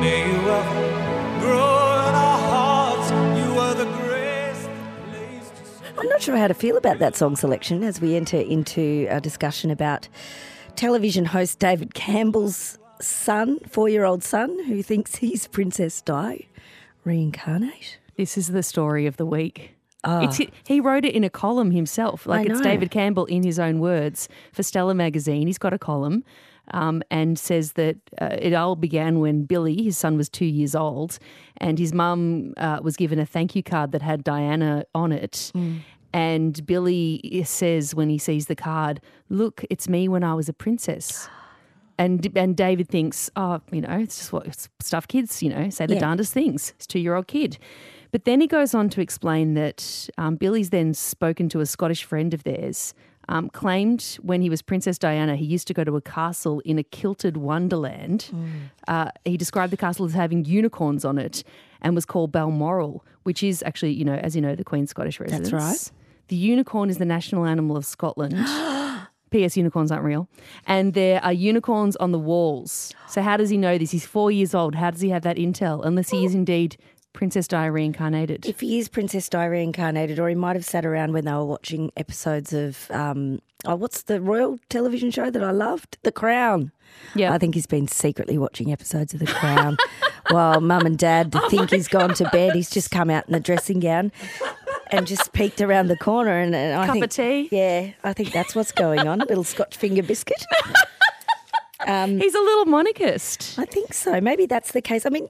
May 0.00 0.26
you 0.30 0.40
ever 0.48 1.40
grow 1.40 2.08
in 2.08 2.14
our 2.14 2.38
hearts. 2.38 3.10
You 3.10 3.58
are 3.58 3.74
the 3.74 3.84
greatest 3.84 4.68
place 5.10 5.50
to 5.50 5.64
see. 5.66 5.84
I'm 5.98 6.08
not 6.08 6.22
sure 6.22 6.36
how 6.36 6.48
to 6.48 6.54
feel 6.54 6.76
about 6.76 6.98
that 6.98 7.16
song 7.16 7.36
selection 7.36 7.82
as 7.82 8.00
we 8.00 8.16
enter 8.16 8.38
into 8.38 9.06
a 9.10 9.20
discussion 9.20 9.70
about 9.70 10.08
television 10.76 11.24
host 11.26 11.58
David 11.58 11.94
Campbell's 11.94 12.78
son, 13.00 13.58
four-year-old 13.68 14.22
son, 14.22 14.64
who 14.64 14.82
thinks 14.82 15.16
he's 15.16 15.46
Princess 15.48 16.00
Di 16.02 16.48
reincarnate. 17.04 17.98
This 18.16 18.38
is 18.38 18.48
the 18.48 18.62
story 18.62 19.06
of 19.06 19.16
the 19.16 19.26
week. 19.26 19.72
It's, 20.06 20.38
he 20.66 20.80
wrote 20.80 21.06
it 21.06 21.14
in 21.14 21.24
a 21.24 21.30
column 21.30 21.70
himself. 21.70 22.26
Like 22.26 22.40
Ah. 22.46 22.50
I 22.50 22.52
it's 22.52 22.60
know. 22.60 22.70
David 22.70 22.90
Campbell 22.90 23.24
in 23.24 23.42
his 23.42 23.58
own 23.58 23.78
words 23.78 24.28
for 24.52 24.62
Stella 24.62 24.94
magazine. 24.94 25.46
He's 25.46 25.56
got 25.58 25.72
a 25.72 25.78
column 25.78 26.24
um, 26.72 27.02
and 27.10 27.38
says 27.38 27.72
that 27.72 27.96
uh, 28.20 28.36
it 28.40 28.54
all 28.54 28.76
began 28.76 29.20
when 29.20 29.44
Billy, 29.44 29.82
his 29.82 29.98
son, 29.98 30.16
was 30.16 30.28
two 30.28 30.46
years 30.46 30.74
old, 30.74 31.18
and 31.58 31.78
his 31.78 31.92
mum 31.92 32.54
uh, 32.56 32.80
was 32.82 32.96
given 32.96 33.18
a 33.18 33.26
thank 33.26 33.54
you 33.54 33.62
card 33.62 33.92
that 33.92 34.02
had 34.02 34.24
Diana 34.24 34.84
on 34.94 35.12
it. 35.12 35.50
Hmm. 35.54 35.76
And 36.12 36.64
Billy 36.64 37.42
says 37.44 37.94
when 37.94 38.08
he 38.08 38.18
sees 38.18 38.46
the 38.46 38.54
card, 38.56 39.00
"Look, 39.28 39.64
it's 39.68 39.88
me 39.88 40.08
when 40.08 40.22
I 40.22 40.34
was 40.34 40.48
a 40.48 40.52
princess." 40.52 41.28
And 41.98 42.28
and 42.36 42.56
David 42.56 42.88
thinks, 42.88 43.30
oh, 43.36 43.60
you 43.70 43.80
know, 43.80 43.98
it's 43.98 44.18
just 44.18 44.32
what 44.32 44.46
it's 44.46 44.68
stuff 44.80 45.06
kids, 45.06 45.42
you 45.42 45.50
know, 45.50 45.70
say 45.70 45.86
the 45.86 45.94
Yeah. 45.94 46.00
darndest 46.00 46.32
things. 46.32 46.72
It's 46.76 46.86
two 46.86 46.98
year 46.98 47.14
old 47.14 47.28
kid. 47.28 47.58
But 48.10 48.24
then 48.24 48.40
he 48.40 48.46
goes 48.46 48.74
on 48.74 48.88
to 48.90 49.00
explain 49.00 49.54
that 49.54 50.08
um, 50.18 50.36
Billy's 50.36 50.70
then 50.70 50.94
spoken 50.94 51.48
to 51.50 51.60
a 51.60 51.66
Scottish 51.66 52.04
friend 52.04 52.32
of 52.34 52.42
theirs, 52.44 52.94
um, 53.28 53.48
claimed 53.50 54.18
when 54.22 54.42
he 54.42 54.50
was 54.50 54.62
Princess 54.62 54.98
Diana, 54.98 55.36
he 55.36 55.44
used 55.44 55.66
to 55.68 55.74
go 55.74 55.84
to 55.84 55.96
a 55.96 56.00
castle 56.00 56.60
in 56.60 56.78
a 56.78 56.82
kilted 56.82 57.36
wonderland. 57.36 58.30
Uh, 58.88 59.10
he 59.24 59.36
described 59.36 59.72
the 59.72 59.76
castle 59.76 60.06
as 60.06 60.12
having 60.12 60.44
unicorns 60.44 61.04
on 61.04 61.18
it 61.18 61.42
and 61.80 61.94
was 61.94 62.04
called 62.04 62.32
Balmoral, 62.32 63.04
which 63.24 63.42
is 63.42 63.62
actually, 63.64 63.92
you 63.92 64.04
know, 64.04 64.14
as 64.14 64.34
you 64.34 64.42
know, 64.42 64.54
the 64.54 64.64
Queen's 64.64 64.90
Scottish 64.90 65.20
residence. 65.20 65.50
That's 65.50 65.62
right. 65.62 65.92
The 66.28 66.36
unicorn 66.36 66.90
is 66.90 66.98
the 66.98 67.04
national 67.04 67.44
animal 67.44 67.76
of 67.76 67.84
Scotland. 67.84 68.34
P.S. 69.30 69.56
Unicorns 69.56 69.90
aren't 69.90 70.04
real. 70.04 70.28
And 70.64 70.94
there 70.94 71.22
are 71.24 71.32
unicorns 71.32 71.96
on 71.96 72.12
the 72.12 72.20
walls. 72.20 72.94
So, 73.08 73.20
how 73.20 73.36
does 73.36 73.50
he 73.50 73.56
know 73.56 73.76
this? 73.78 73.90
He's 73.90 74.06
four 74.06 74.30
years 74.30 74.54
old. 74.54 74.76
How 74.76 74.92
does 74.92 75.00
he 75.00 75.08
have 75.08 75.22
that 75.22 75.38
intel? 75.38 75.84
Unless 75.84 76.10
he 76.10 76.24
is 76.24 76.36
indeed 76.36 76.76
Princess 77.14 77.48
Di 77.48 77.64
reincarnated. 77.64 78.44
If 78.44 78.60
he 78.60 78.78
is 78.78 78.88
Princess 78.88 79.28
Di 79.28 79.46
reincarnated, 79.46 80.18
or 80.18 80.28
he 80.28 80.34
might 80.34 80.56
have 80.56 80.64
sat 80.64 80.84
around 80.84 81.14
when 81.14 81.24
they 81.24 81.32
were 81.32 81.44
watching 81.46 81.90
episodes 81.96 82.52
of, 82.52 82.90
um, 82.90 83.40
oh, 83.64 83.76
what's 83.76 84.02
the 84.02 84.20
royal 84.20 84.58
television 84.68 85.10
show 85.10 85.30
that 85.30 85.42
I 85.42 85.52
loved? 85.52 85.96
The 86.02 86.12
Crown. 86.12 86.72
Yeah. 87.14 87.32
I 87.32 87.38
think 87.38 87.54
he's 87.54 87.66
been 87.66 87.88
secretly 87.88 88.36
watching 88.36 88.70
episodes 88.72 89.14
of 89.14 89.20
The 89.20 89.26
Crown 89.26 89.76
while 90.30 90.60
mum 90.60 90.84
and 90.86 90.98
dad 90.98 91.34
think 91.48 91.70
he's 91.70 91.88
gone 91.88 92.14
to 92.14 92.28
bed. 92.30 92.54
He's 92.54 92.70
just 92.70 92.90
come 92.90 93.10
out 93.10 93.28
in 93.28 93.34
a 93.34 93.40
dressing 93.40 93.80
gown 93.80 94.12
and 94.90 95.06
just 95.06 95.32
peeked 95.32 95.60
around 95.60 95.86
the 95.86 95.96
corner. 95.96 96.38
And, 96.38 96.54
and 96.54 96.78
I 96.78 96.86
Cup 96.86 96.94
think, 96.94 97.04
of 97.04 97.10
tea? 97.10 97.48
Yeah, 97.50 97.92
I 98.02 98.12
think 98.12 98.32
that's 98.32 98.54
what's 98.54 98.72
going 98.72 99.06
on. 99.06 99.20
A 99.20 99.24
little 99.24 99.44
Scotch 99.44 99.76
finger 99.76 100.02
biscuit. 100.02 100.44
He's 101.86 102.34
a 102.34 102.40
little 102.40 102.64
monarchist. 102.64 103.58
I 103.58 103.66
think 103.66 103.92
so. 103.92 104.20
Maybe 104.20 104.46
that's 104.46 104.72
the 104.72 104.80
case. 104.80 105.04
I 105.04 105.10
mean, 105.10 105.28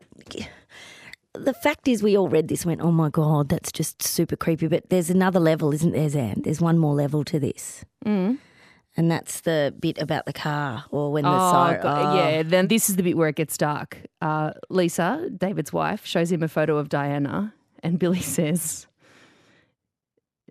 the 1.34 1.54
fact 1.54 1.88
is, 1.88 2.02
we 2.02 2.16
all 2.16 2.28
read 2.28 2.48
this 2.48 2.62
and 2.62 2.70
went, 2.70 2.80
oh 2.80 2.92
my 2.92 3.08
God, 3.10 3.48
that's 3.48 3.72
just 3.72 4.02
super 4.02 4.36
creepy. 4.36 4.66
But 4.68 4.88
there's 4.90 5.10
another 5.10 5.40
level, 5.40 5.72
isn't 5.72 5.92
there, 5.92 6.08
Zan? 6.08 6.42
There's 6.42 6.60
one 6.60 6.78
more 6.78 6.94
level 6.94 7.24
to 7.24 7.38
this. 7.38 7.84
Mm. 8.04 8.38
And 8.96 9.10
that's 9.10 9.40
the 9.40 9.74
bit 9.80 9.98
about 9.98 10.24
the 10.26 10.32
car 10.32 10.84
or 10.90 11.10
when 11.12 11.24
the 11.24 11.30
Oh, 11.30 11.50
siren. 11.50 11.82
God, 11.82 12.16
yeah. 12.16 12.42
Then 12.44 12.68
this 12.68 12.88
is 12.88 12.96
the 12.96 13.02
bit 13.02 13.16
where 13.16 13.28
it 13.28 13.34
gets 13.36 13.56
dark. 13.56 13.98
Uh, 14.20 14.52
Lisa, 14.70 15.28
David's 15.36 15.72
wife, 15.72 16.06
shows 16.06 16.30
him 16.30 16.42
a 16.44 16.48
photo 16.48 16.76
of 16.78 16.88
Diana, 16.88 17.52
and 17.82 17.98
Billy 17.98 18.20
says, 18.36 18.86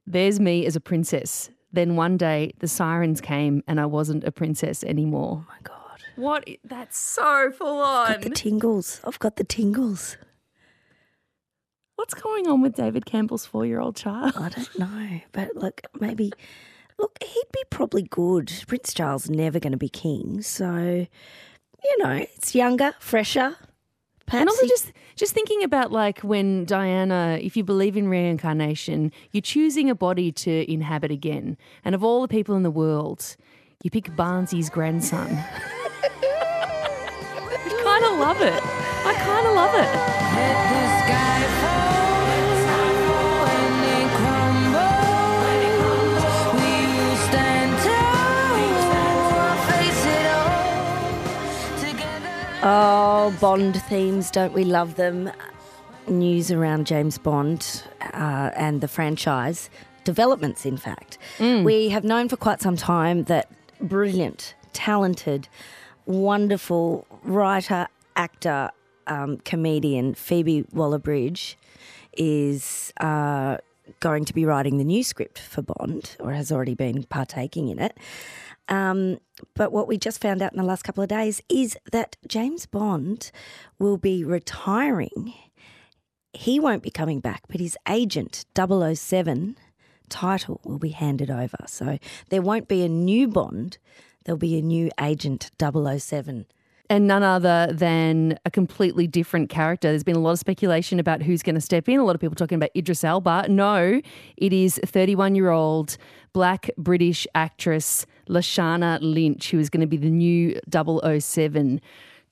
There's 0.05 0.39
me 0.39 0.65
as 0.65 0.75
a 0.75 0.81
princess. 0.81 1.49
Then 1.71 1.95
one 1.95 2.17
day 2.17 2.53
the 2.59 2.67
sirens 2.67 3.21
came 3.21 3.63
and 3.67 3.79
I 3.79 3.85
wasn't 3.85 4.25
a 4.25 4.31
princess 4.31 4.83
anymore. 4.83 5.43
Oh 5.43 5.47
my 5.49 5.57
God. 5.63 5.79
What? 6.15 6.47
That's 6.63 6.97
so 6.97 7.51
full 7.51 7.79
Got 7.81 8.21
the 8.21 8.29
tingles. 8.29 9.01
I've 9.03 9.17
got 9.17 9.37
the 9.37 9.43
tingles. 9.43 10.17
What's 11.95 12.13
going 12.15 12.47
on 12.47 12.61
with 12.61 12.75
David 12.75 13.05
Campbell's 13.05 13.45
four 13.45 13.65
year 13.65 13.79
old 13.79 13.95
child? 13.95 14.33
I 14.35 14.49
don't 14.49 14.79
know. 14.79 15.19
But 15.31 15.55
look, 15.55 15.81
maybe, 15.99 16.31
look, 16.97 17.17
he'd 17.21 17.51
be 17.53 17.63
probably 17.69 18.01
good. 18.03 18.51
Prince 18.67 18.93
Charles 18.93 19.29
never 19.29 19.59
going 19.59 19.71
to 19.71 19.77
be 19.77 19.89
king. 19.89 20.41
So, 20.41 20.75
you 21.83 21.97
know, 21.99 22.11
it's 22.35 22.55
younger, 22.55 22.93
fresher. 22.99 23.55
Perhaps 24.25 24.39
And 24.41 24.49
also 24.49 24.63
he- 24.63 24.69
just 24.69 24.91
just 25.15 25.33
thinking 25.33 25.63
about 25.63 25.91
like 25.91 26.19
when 26.21 26.65
Diana, 26.65 27.37
if 27.41 27.55
you 27.55 27.63
believe 27.63 27.95
in 27.95 28.07
reincarnation, 28.07 29.11
you're 29.31 29.41
choosing 29.41 29.89
a 29.89 29.95
body 29.95 30.31
to 30.31 30.71
inhabit 30.71 31.11
again. 31.11 31.57
And 31.85 31.93
of 31.93 32.03
all 32.03 32.21
the 32.23 32.27
people 32.27 32.55
in 32.55 32.63
the 32.63 32.71
world, 32.71 33.35
you 33.83 33.91
pick 33.91 34.15
Barnesy's 34.15 34.69
grandson. 34.71 35.27
Kind 37.83 38.05
of 38.05 38.17
love 38.17 38.41
it. 38.41 38.63
I 39.05 39.13
kind 39.15 39.47
of 39.47 39.53
love 39.53 39.75
it. 39.75 40.13
Oh, 52.65 53.35
Bond 53.41 53.81
themes, 53.83 54.31
don't 54.31 54.53
we 54.53 54.63
love 54.63 54.95
them? 54.95 55.29
News 56.07 56.49
around 56.49 56.87
James 56.87 57.17
Bond 57.17 57.83
uh, 58.13 58.51
and 58.55 58.79
the 58.79 58.87
franchise, 58.87 59.69
developments, 60.05 60.65
in 60.65 60.77
fact. 60.77 61.17
We 61.65 61.89
have 61.89 62.05
known 62.05 62.29
for 62.29 62.37
quite 62.37 62.61
some 62.61 62.77
time 62.77 63.23
that 63.25 63.51
brilliant, 63.81 64.55
talented, 64.71 65.49
wonderful 66.05 67.05
writer, 67.23 67.87
actor, 68.15 68.71
um, 69.07 69.37
comedian 69.37 70.13
Phoebe 70.13 70.65
Waller 70.71 70.99
Bridge 70.99 71.57
is 72.17 72.93
uh, 72.99 73.57
going 73.99 74.25
to 74.25 74.33
be 74.33 74.45
writing 74.45 74.77
the 74.77 74.83
new 74.83 75.03
script 75.03 75.39
for 75.39 75.61
Bond, 75.61 76.15
or 76.19 76.33
has 76.33 76.51
already 76.51 76.75
been 76.75 77.03
partaking 77.03 77.69
in 77.69 77.79
it. 77.79 77.97
Um, 78.69 79.19
but 79.55 79.71
what 79.71 79.87
we 79.87 79.97
just 79.97 80.21
found 80.21 80.41
out 80.41 80.53
in 80.53 80.57
the 80.57 80.63
last 80.63 80.83
couple 80.83 81.03
of 81.03 81.09
days 81.09 81.41
is 81.49 81.77
that 81.91 82.15
James 82.27 82.65
Bond 82.65 83.31
will 83.77 83.97
be 83.97 84.23
retiring. 84.23 85.33
He 86.31 86.59
won't 86.59 86.81
be 86.81 86.89
coming 86.89 87.19
back, 87.19 87.43
but 87.49 87.59
his 87.59 87.77
agent, 87.87 88.45
007 88.55 89.57
title, 90.09 90.61
will 90.63 90.79
be 90.79 90.89
handed 90.89 91.29
over. 91.29 91.57
So 91.67 91.99
there 92.29 92.41
won't 92.41 92.67
be 92.67 92.83
a 92.83 92.89
new 92.89 93.27
Bond, 93.27 93.77
there'll 94.23 94.37
be 94.37 94.57
a 94.57 94.61
new 94.61 94.89
agent, 94.99 95.51
007. 95.59 96.45
And 96.89 97.07
none 97.07 97.23
other 97.23 97.69
than 97.71 98.37
a 98.45 98.51
completely 98.51 99.07
different 99.07 99.49
character. 99.49 99.89
There's 99.89 100.03
been 100.03 100.17
a 100.17 100.19
lot 100.19 100.31
of 100.31 100.39
speculation 100.39 100.99
about 100.99 101.21
who's 101.21 101.41
going 101.41 101.55
to 101.55 101.61
step 101.61 101.87
in. 101.87 101.99
A 101.99 102.03
lot 102.03 102.13
of 102.13 102.21
people 102.21 102.35
talking 102.35 102.57
about 102.57 102.69
Idris 102.75 103.03
Elba. 103.03 103.47
No, 103.49 104.01
it 104.37 104.53
is 104.53 104.79
31 104.85 105.35
year 105.35 105.49
old 105.49 105.97
black 106.33 106.69
British 106.77 107.25
actress 107.35 108.05
Lashana 108.27 108.99
Lynch, 109.01 109.51
who 109.51 109.59
is 109.59 109.69
going 109.69 109.81
to 109.81 109.87
be 109.87 109.97
the 109.97 110.09
new 110.09 110.59
007. 110.71 111.79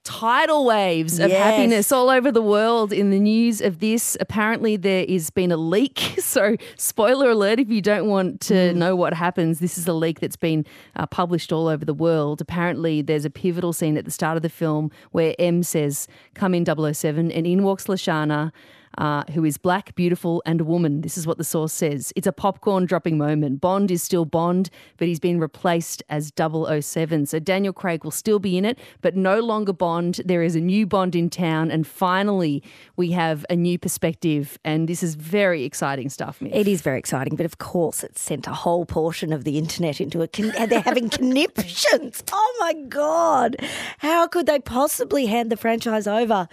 Tidal 0.03 0.65
waves 0.65 1.20
of 1.20 1.29
Yes. 1.29 1.43
happiness 1.43 1.91
all 1.91 2.10
over 2.10 2.31
the 2.31 2.41
world 2.41 2.91
in 2.91 3.12
the 3.12 3.20
news 3.20 3.62
of 3.62 3.77
this. 3.79 4.17
Apparently, 4.20 4.75
there 4.75 5.03
is 5.08 5.29
been 5.29 5.51
a 5.51 5.58
leak. 5.58 6.00
So, 6.31 6.55
spoiler 6.77 7.31
alert 7.31 7.60
if 7.60 7.70
you 7.70 7.81
don't 7.81 8.08
want 8.08 8.39
to 8.41 8.74
know 8.74 8.96
what 8.96 9.13
happens, 9.13 9.60
this 9.60 9.77
is 9.77 9.86
a 9.86 9.91
leak 9.93 10.22
that's 10.22 10.38
been 10.38 10.65
uh, 10.96 11.05
published 11.08 11.51
all 11.51 11.67
over 11.67 11.84
the 11.84 11.93
world. 11.93 12.39
Apparently, 12.39 13.01
there's 13.01 13.25
a 13.25 13.29
pivotal 13.29 13.74
scene 13.74 13.98
at 13.98 14.05
the 14.05 14.12
start 14.12 14.38
of 14.38 14.41
the 14.41 14.50
film 14.50 14.91
where 15.12 15.36
M 15.38 15.62
says, 15.62 16.08
Come 16.34 16.53
in 16.55 16.65
007, 16.65 17.31
and 17.31 17.46
in 17.46 17.63
walks 17.63 17.88
Lashana. 17.88 18.53
Uh, 18.98 19.24
who 19.34 19.46
is 19.46 19.58
black, 19.58 19.96
beautiful, 19.96 20.44
and 20.46 20.60
a 20.62 20.64
woman. 20.64 21.02
This 21.02 21.18
is 21.18 21.26
what 21.26 21.38
the 21.38 21.44
source 21.44 21.72
says. 21.72 22.12
It's 22.16 22.28
a 22.28 22.34
popcorn 22.34 22.86
dropping 22.86 23.18
moment. 23.18 23.62
Bond 23.62 23.90
is 23.90 24.04
still 24.04 24.26
Bond, 24.26 24.70
but 24.98 25.08
he's 25.08 25.20
been 25.20 25.40
replaced 25.40 26.04
as 26.10 26.32
007. 26.38 27.26
So 27.26 27.40
Daniel 27.40 27.74
Craig 27.74 28.04
will 28.04 28.12
still 28.12 28.40
be 28.40 28.58
in 28.58 28.66
it, 28.66 28.78
but 29.02 29.16
no 29.16 29.40
longer 29.40 29.74
Bond. 29.74 30.22
There 30.26 30.44
is 30.44 30.56
a 30.56 30.60
new 30.60 30.86
Bond 30.86 31.16
in 31.16 31.30
town, 31.30 31.72
and 31.72 31.88
finally, 31.88 32.62
we 32.98 33.12
have 33.12 33.46
a 33.50 33.56
new 33.56 33.80
perspective. 33.80 34.60
And 34.66 34.90
this 34.90 35.04
is 35.04 35.16
very 35.16 35.64
exciting 35.64 36.10
stuff. 36.10 36.42
It 36.42 36.68
is 36.68 36.82
very 36.82 37.00
exciting, 37.00 37.36
but 37.36 37.46
of 37.46 37.58
course, 37.58 38.04
it's 38.04 38.22
sent 38.22 38.46
a 38.48 38.54
whole 38.54 38.86
portion 38.86 39.32
of 39.32 39.44
the 39.46 39.58
internet 39.58 40.02
into 40.02 40.22
a. 40.22 40.28
Con- 40.28 40.52
they're 40.68 40.82
having 40.82 41.10
conniptions. 41.22 42.24
Oh 42.32 42.58
my 42.60 42.74
God. 42.90 43.56
How 44.00 44.28
could 44.28 44.46
they 44.46 44.60
possibly 44.60 45.28
hand 45.28 45.52
the 45.52 45.58
franchise 45.58 46.08
over 46.08 46.48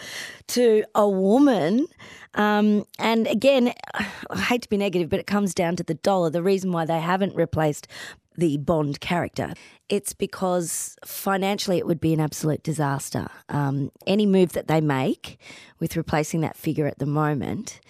to 0.48 0.84
a 0.94 1.08
woman? 1.08 1.86
Um, 2.34 2.84
and 2.98 3.26
again, 3.26 3.72
I 3.94 4.36
hate 4.40 4.62
to 4.62 4.68
be 4.68 4.76
negative, 4.76 5.08
but 5.08 5.18
it 5.18 5.26
comes 5.26 5.54
down 5.54 5.76
to 5.76 5.82
the 5.82 5.94
dollar. 5.94 6.30
The 6.30 6.42
reason 6.42 6.72
why 6.72 6.84
they 6.84 7.00
haven't 7.00 7.34
replaced 7.34 7.86
the 8.36 8.56
Bond 8.58 9.00
character. 9.00 9.52
It's 9.88 10.12
because 10.12 10.96
financially 11.04 11.78
it 11.78 11.86
would 11.86 12.00
be 12.00 12.12
an 12.14 12.20
absolute 12.20 12.62
disaster. 12.62 13.26
Um, 13.48 13.90
any 14.06 14.26
move 14.26 14.52
that 14.52 14.68
they 14.68 14.80
make 14.80 15.40
with 15.80 15.96
replacing 15.96 16.40
that 16.42 16.56
figure 16.56 16.86
at 16.86 16.98
the 17.00 17.06
moment 17.06 17.80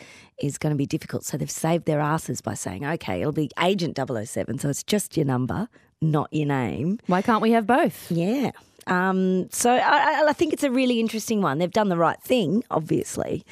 is 0.40 0.57
going 0.57 0.73
to 0.73 0.76
be 0.78 0.87
difficult. 0.87 1.25
So 1.25 1.37
they've 1.37 1.50
saved 1.50 1.85
their 1.85 2.00
asses 2.00 2.40
by 2.40 2.54
saying, 2.54 2.87
okay, 2.87 3.21
it'll 3.21 3.33
be 3.33 3.50
Agent 3.61 3.99
007. 3.99 4.59
So 4.61 4.71
it's 4.71 4.83
just 4.85 5.16
your 5.18 5.26
number, 5.26 5.68
not 6.00 6.33
your 6.33 6.47
name. 6.47 6.99
Why 7.09 7.21
can't 7.21 7.42
we 7.42 7.50
have 7.50 7.66
both? 7.66 8.11
Yeah. 8.11 8.52
Um, 8.87 9.50
so 9.50 9.73
I, 9.75 10.23
I- 10.23 10.25
I 10.28 10.33
think 10.33 10.54
it's 10.54 10.62
a 10.62 10.71
really 10.71 10.99
interesting 11.00 11.42
one. 11.42 11.59
They've 11.59 11.71
done 11.71 11.88
the 11.90 11.99
right 11.99 12.23
thing, 12.23 12.64
obviously, 12.71 13.45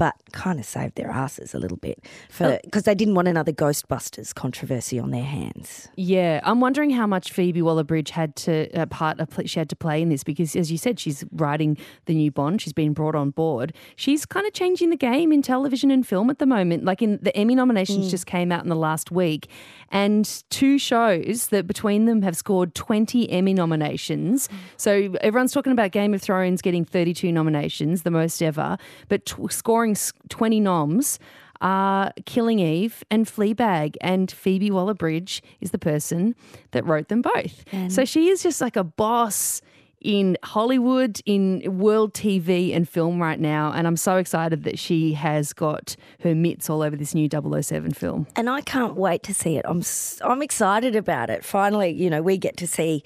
but 0.00 0.16
kind 0.32 0.58
of 0.58 0.64
saved 0.64 0.94
their 0.94 1.10
asses 1.10 1.52
a 1.52 1.58
little 1.58 1.76
bit 1.76 2.02
for 2.30 2.44
um, 2.46 2.58
because 2.64 2.84
they 2.84 2.94
didn't 2.94 3.14
want 3.14 3.28
another 3.28 3.52
Ghostbusters 3.52 4.34
controversy 4.34 4.98
on 4.98 5.10
their 5.10 5.22
hands. 5.22 5.88
Yeah, 5.94 6.40
I'm 6.42 6.58
wondering 6.58 6.88
how 6.88 7.06
much 7.06 7.32
Phoebe 7.32 7.60
Waller-Bridge 7.60 8.08
had 8.08 8.34
to 8.36 8.72
uh, 8.72 8.86
part 8.86 9.20
uh, 9.20 9.24
of 9.24 9.42
she 9.44 9.58
had 9.58 9.68
to 9.68 9.76
play 9.76 10.00
in 10.00 10.08
this 10.08 10.24
because, 10.24 10.56
as 10.56 10.72
you 10.72 10.78
said, 10.78 10.98
she's 10.98 11.22
writing 11.32 11.76
the 12.06 12.14
new 12.14 12.30
Bond. 12.30 12.62
She's 12.62 12.72
been 12.72 12.94
brought 12.94 13.14
on 13.14 13.28
board. 13.28 13.74
She's 13.94 14.24
kind 14.24 14.46
of 14.46 14.54
changing 14.54 14.88
the 14.88 14.96
game 14.96 15.32
in 15.32 15.42
television 15.42 15.90
and 15.90 16.06
film 16.06 16.30
at 16.30 16.38
the 16.38 16.46
moment. 16.46 16.86
Like 16.86 17.02
in 17.02 17.18
the 17.20 17.36
Emmy 17.36 17.54
nominations 17.54 18.06
mm. 18.06 18.10
just 18.10 18.24
came 18.24 18.50
out 18.50 18.62
in 18.62 18.70
the 18.70 18.76
last 18.76 19.10
week, 19.10 19.50
and 19.90 20.42
two 20.48 20.78
shows 20.78 21.48
that 21.48 21.66
between 21.66 22.06
them 22.06 22.22
have 22.22 22.38
scored 22.38 22.74
20 22.74 23.30
Emmy 23.30 23.52
nominations. 23.52 24.48
Mm. 24.48 24.54
So 24.78 25.14
everyone's 25.20 25.52
talking 25.52 25.72
about 25.72 25.90
Game 25.90 26.14
of 26.14 26.22
Thrones 26.22 26.62
getting 26.62 26.86
32 26.86 27.30
nominations, 27.30 28.02
the 28.02 28.10
most 28.10 28.42
ever, 28.42 28.78
but 29.08 29.26
t- 29.26 29.34
scoring 29.50 29.89
s- 29.92 30.12
20 30.28 30.60
noms 30.60 31.18
are 31.60 32.12
Killing 32.24 32.58
Eve 32.58 33.04
and 33.10 33.26
Fleabag. 33.26 33.96
And 34.00 34.30
Phoebe 34.30 34.70
Waller 34.70 34.94
Bridge 34.94 35.42
is 35.60 35.70
the 35.72 35.78
person 35.78 36.34
that 36.70 36.84
wrote 36.86 37.08
them 37.08 37.22
both. 37.22 37.64
so 37.88 38.04
she 38.04 38.28
is 38.28 38.42
just 38.42 38.60
like 38.60 38.76
a 38.76 38.84
boss 38.84 39.60
in 40.00 40.38
Hollywood, 40.42 41.20
in 41.26 41.62
world 41.78 42.14
TV 42.14 42.74
and 42.74 42.88
film 42.88 43.20
right 43.20 43.38
now. 43.38 43.70
And 43.72 43.86
I'm 43.86 43.98
so 43.98 44.16
excited 44.16 44.64
that 44.64 44.78
she 44.78 45.12
has 45.12 45.52
got 45.52 45.94
her 46.22 46.34
mitts 46.34 46.70
all 46.70 46.80
over 46.80 46.96
this 46.96 47.14
new 47.14 47.28
007 47.30 47.92
film. 47.92 48.26
and 48.34 48.48
I 48.48 48.62
can't 48.62 48.94
wait 48.96 49.22
to 49.24 49.34
see 49.34 49.58
it. 49.58 49.66
I'm 49.68 49.82
I'm 50.24 50.40
excited 50.40 50.96
about 50.96 51.28
it. 51.28 51.44
Finally, 51.44 51.90
you 51.90 52.08
know, 52.08 52.22
we 52.22 52.38
get 52.38 52.56
to 52.56 52.66
see 52.66 53.04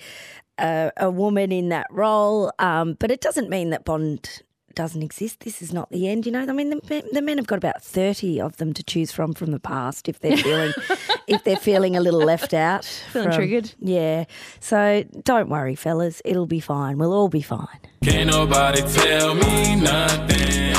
a, 0.61 0.93
a 0.97 1.11
woman 1.11 1.51
in 1.51 1.71
that 1.71 1.89
role, 1.91 2.53
um, 2.61 2.95
but 3.01 3.11
it 3.11 3.21
doesn't 3.21 3.51
mean 3.51 3.71
that 3.71 3.85
Bond 3.85 4.43
doesn't 4.75 5.03
exist. 5.03 5.41
This 5.41 5.61
is 5.63 5.73
not 5.73 5.91
the 5.91 6.09
end. 6.09 6.27
You 6.27 6.33
know, 6.33 6.41
I 6.43 6.53
mean, 6.53 6.71
the, 6.71 6.81
men- 6.89 7.05
the 7.13 7.23
men 7.23 7.39
have 7.39 7.47
got 7.47 7.57
about 7.59 7.83
thirty 7.83 8.41
of 8.41 8.57
them 8.59 8.73
to 8.75 8.83
choose 8.83 9.13
from 9.13 9.33
from 9.35 9.51
the 9.51 9.61
past 9.61 10.09
if 10.09 10.21
they're 10.21 10.37
feeling 10.37 10.73
if 11.27 11.45
they're 11.45 11.57
feeling 11.57 11.97
a 11.97 12.01
little 12.01 12.21
left 12.25 12.53
out, 12.55 12.85
Feeling 12.85 13.29
from- 13.29 13.37
triggered? 13.37 13.73
Yeah. 13.81 14.25
So 14.61 15.05
don't 15.25 15.49
worry, 15.49 15.75
fellas. 15.75 16.21
It'll 16.25 16.47
be 16.47 16.61
fine. 16.61 16.99
We'll 16.99 17.13
all 17.13 17.29
be 17.29 17.43
fine. 17.43 17.67
Can't 18.03 18.31
nobody 18.31 18.83
tell 18.83 19.35
me 19.35 19.77
nothing. 19.77 20.75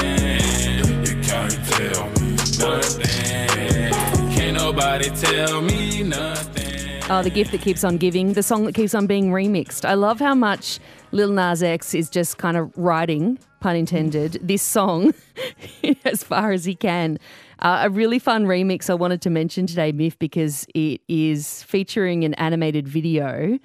You 1.05 1.21
can't 1.21 1.65
tell 1.65 2.09
me 2.09 2.35
nothing. 2.59 4.35
Can't 4.35 4.57
nobody 4.57 5.09
tell 5.09 5.61
me 5.61 6.03
nothing. 6.03 6.64
Oh, 7.07 7.21
the 7.21 7.29
gift 7.29 7.51
that 7.51 7.61
keeps 7.61 7.83
on 7.83 7.97
giving, 7.97 8.33
the 8.33 8.41
song 8.41 8.65
that 8.65 8.73
keeps 8.73 8.95
on 8.95 9.05
being 9.05 9.29
remixed. 9.29 9.85
I 9.85 9.93
love 9.93 10.19
how 10.19 10.33
much 10.33 10.79
Lil 11.11 11.29
Nas 11.29 11.61
X 11.61 11.93
is 11.93 12.09
just 12.09 12.39
kind 12.39 12.57
of 12.57 12.75
writing, 12.75 13.37
pun 13.59 13.75
intended, 13.75 14.39
this 14.41 14.63
song 14.63 15.13
as 16.05 16.23
far 16.23 16.51
as 16.51 16.65
he 16.65 16.73
can. 16.73 17.19
Uh, 17.59 17.81
a 17.83 17.89
really 17.91 18.17
fun 18.17 18.45
remix 18.45 18.89
I 18.89 18.95
wanted 18.95 19.21
to 19.21 19.29
mention 19.29 19.67
today, 19.67 19.93
Myf, 19.93 20.17
because 20.17 20.65
it 20.73 20.99
is 21.07 21.61
featuring 21.61 22.23
an 22.23 22.33
animated 22.35 22.87
video 22.87 23.59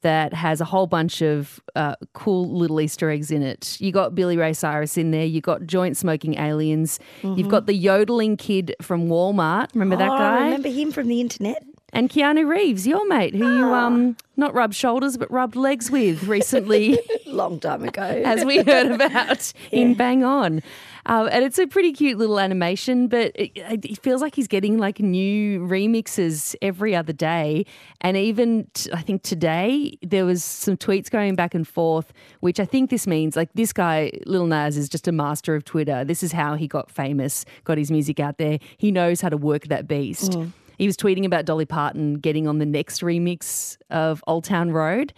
that 0.00 0.32
has 0.32 0.62
a 0.62 0.64
whole 0.64 0.86
bunch 0.86 1.20
of 1.20 1.60
uh, 1.76 1.94
cool 2.14 2.48
little 2.48 2.80
Easter 2.80 3.10
eggs 3.10 3.30
in 3.30 3.42
it. 3.42 3.78
You 3.82 3.92
got 3.92 4.14
Billy 4.14 4.38
Ray 4.38 4.54
Cyrus 4.54 4.96
in 4.96 5.10
there. 5.10 5.26
You 5.26 5.42
got 5.42 5.66
joint 5.66 5.98
smoking 5.98 6.38
aliens. 6.38 7.00
You've 7.22 7.50
got 7.50 7.66
the 7.66 7.74
yodeling 7.74 8.38
kid 8.38 8.74
from 8.80 9.08
Walmart. 9.08 9.74
Remember 9.74 9.96
that 9.96 10.10
oh, 10.10 10.16
guy? 10.16 10.44
remember 10.44 10.70
him 10.70 10.90
from 10.90 11.08
the 11.08 11.20
internet? 11.20 11.62
And 11.92 12.10
Keanu 12.10 12.46
Reeves, 12.46 12.86
your 12.86 13.06
mate, 13.08 13.34
who 13.34 13.46
you 13.58 13.64
um 13.72 14.16
not 14.36 14.54
rubbed 14.54 14.74
shoulders 14.74 15.16
but 15.16 15.30
rubbed 15.30 15.56
legs 15.56 15.90
with 15.90 16.24
recently, 16.24 16.98
Long 17.26 17.58
time 17.58 17.82
ago. 17.84 18.02
as 18.02 18.44
we 18.44 18.58
heard 18.62 18.90
about 19.00 19.52
in 19.72 19.94
Bang 19.94 20.22
On. 20.22 20.62
Uh, 21.06 21.26
and 21.32 21.42
it's 21.42 21.58
a 21.58 21.66
pretty 21.66 21.90
cute 21.92 22.18
little 22.18 22.38
animation, 22.38 23.08
but 23.08 23.32
it, 23.34 23.50
it 23.56 23.98
feels 24.02 24.20
like 24.20 24.34
he's 24.34 24.46
getting 24.46 24.76
like 24.76 25.00
new 25.00 25.60
remixes 25.60 26.54
every 26.60 26.94
other 26.94 27.14
day. 27.14 27.64
And 28.02 28.14
even 28.18 28.68
t- 28.74 28.90
I 28.92 29.00
think 29.00 29.22
today 29.22 29.96
there 30.02 30.26
was 30.26 30.44
some 30.44 30.76
tweets 30.76 31.10
going 31.10 31.34
back 31.34 31.54
and 31.54 31.66
forth, 31.66 32.12
which 32.40 32.60
I 32.60 32.66
think 32.66 32.90
this 32.90 33.06
means 33.06 33.36
like 33.36 33.48
this 33.54 33.72
guy 33.72 34.12
Lil 34.26 34.46
Nas 34.46 34.76
is 34.76 34.90
just 34.90 35.08
a 35.08 35.12
master 35.12 35.54
of 35.54 35.64
Twitter. 35.64 36.04
This 36.04 36.22
is 36.22 36.32
how 36.32 36.56
he 36.56 36.68
got 36.68 36.90
famous, 36.90 37.46
got 37.64 37.78
his 37.78 37.90
music 37.90 38.20
out 38.20 38.36
there. 38.36 38.58
He 38.76 38.90
knows 38.92 39.22
how 39.22 39.30
to 39.30 39.38
work 39.38 39.68
that 39.68 39.88
beast. 39.88 40.36
He 40.78 40.86
was 40.86 40.96
tweeting 40.96 41.26
about 41.26 41.44
Dolly 41.44 41.66
Parton 41.66 42.14
getting 42.14 42.46
on 42.46 42.58
the 42.58 42.66
next 42.66 43.02
remix 43.02 43.76
of 43.90 44.22
Old 44.26 44.44
Town 44.44 44.70
Road, 44.70 45.12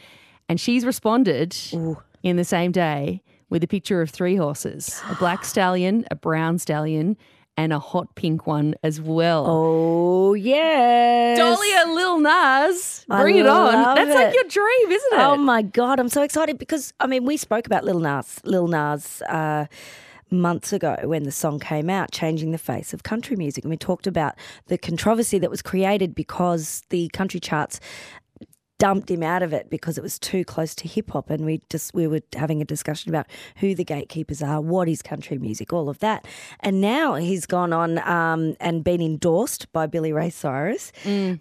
and 0.49 0.59
she's 0.59 0.85
responded 0.87 1.55
in 2.23 2.37
the 2.37 2.45
same 2.45 2.73
day 2.73 3.23
with 3.51 3.63
a 3.63 3.67
picture 3.69 4.01
of 4.01 4.09
three 4.11 4.37
horses 4.37 5.01
a 5.11 5.15
black 5.17 5.45
stallion, 5.53 6.07
a 6.11 6.17
brown 6.17 6.59
stallion, 6.59 7.17
and 7.59 7.75
a 7.75 7.79
hot 7.79 8.15
pink 8.15 8.47
one 8.47 8.75
as 8.83 9.03
well. 9.03 9.45
Oh, 9.47 10.33
yes. 10.35 11.37
Dolly 11.37 11.69
and 11.75 11.95
Lil 11.95 12.21
Nas, 12.21 13.05
I 13.11 13.21
bring 13.21 13.37
it 13.37 13.47
on. 13.47 13.95
That's 13.97 14.15
like 14.15 14.35
your 14.35 14.45
dream, 14.45 14.91
isn't 14.91 15.13
it? 15.13 15.21
Oh 15.21 15.37
my 15.37 15.61
god, 15.61 16.01
I'm 16.01 16.09
so 16.09 16.23
excited 16.23 16.57
because 16.59 16.95
I 17.01 17.07
mean 17.07 17.27
we 17.27 17.37
spoke 17.37 17.67
about 17.67 17.85
Lil 17.85 18.01
Nas, 18.01 18.41
Lil 18.45 18.67
Nas 18.67 19.21
uh, 19.29 19.67
months 20.31 20.73
ago 20.73 20.97
when 21.05 21.25
the 21.25 21.33
song 21.33 21.59
came 21.59 21.91
out, 21.91 22.11
changing 22.13 22.53
the 22.53 22.59
face 22.59 22.93
of 22.93 23.03
country 23.03 23.37
music, 23.37 23.65
and 23.65 23.71
we 23.71 23.77
talked 23.77 24.07
about 24.07 24.35
the 24.67 24.79
controversy 24.79 25.39
that 25.39 25.51
was 25.51 25.63
created 25.63 26.15
because 26.15 26.83
the 26.91 27.09
country 27.09 27.41
charts 27.41 27.81
dumped 28.81 29.11
him 29.11 29.23
out 29.23 29.43
of 29.43 29.53
it 29.53 29.69
because 29.69 29.99
it 29.99 30.03
was 30.03 30.19
too 30.19 30.43
close 30.43 30.75
to 30.75 30.89
hip 30.89 31.11
hop. 31.11 31.29
And 31.29 31.45
we 31.45 31.61
just 31.69 31.95
we 31.95 32.07
were 32.09 32.23
having 32.35 32.61
a 32.63 32.65
discussion 32.65 33.11
about 33.11 33.27
who 33.57 33.75
the 33.75 33.85
gatekeepers 33.85 34.43
are 34.43 34.61
what 34.61 34.89
is 34.89 35.03
country 35.03 35.39
music 35.39 35.73
all 35.73 35.89
of 35.89 36.01
that. 36.01 36.27
And 36.61 36.81
now 36.81 37.15
he's 37.15 37.47
gone 37.47 37.73
on 37.73 37.99
um, 38.09 38.57
and 38.59 38.83
been 38.83 39.03
endorsed 39.03 39.71
by 39.73 39.87
Billy 39.87 40.13
Ray 40.13 40.31
Cyrus 40.31 40.93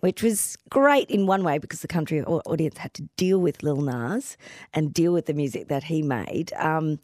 which 0.01 0.21
was 0.21 0.57
great 0.69 1.09
in 1.09 1.25
one 1.25 1.43
way 1.43 1.57
because 1.57 1.79
the 1.79 1.87
country 1.87 2.21
audience 2.23 2.77
had 2.77 2.93
to 2.95 3.03
deal 3.15 3.39
with 3.39 3.63
Lil 3.63 3.81
Nas 3.81 4.35
and 4.73 4.93
deal 4.93 5.13
with 5.13 5.25
the 5.25 5.33
music 5.33 5.69
that 5.69 5.85
he 5.85 6.01
made. 6.01 6.51
Um, 6.57 6.99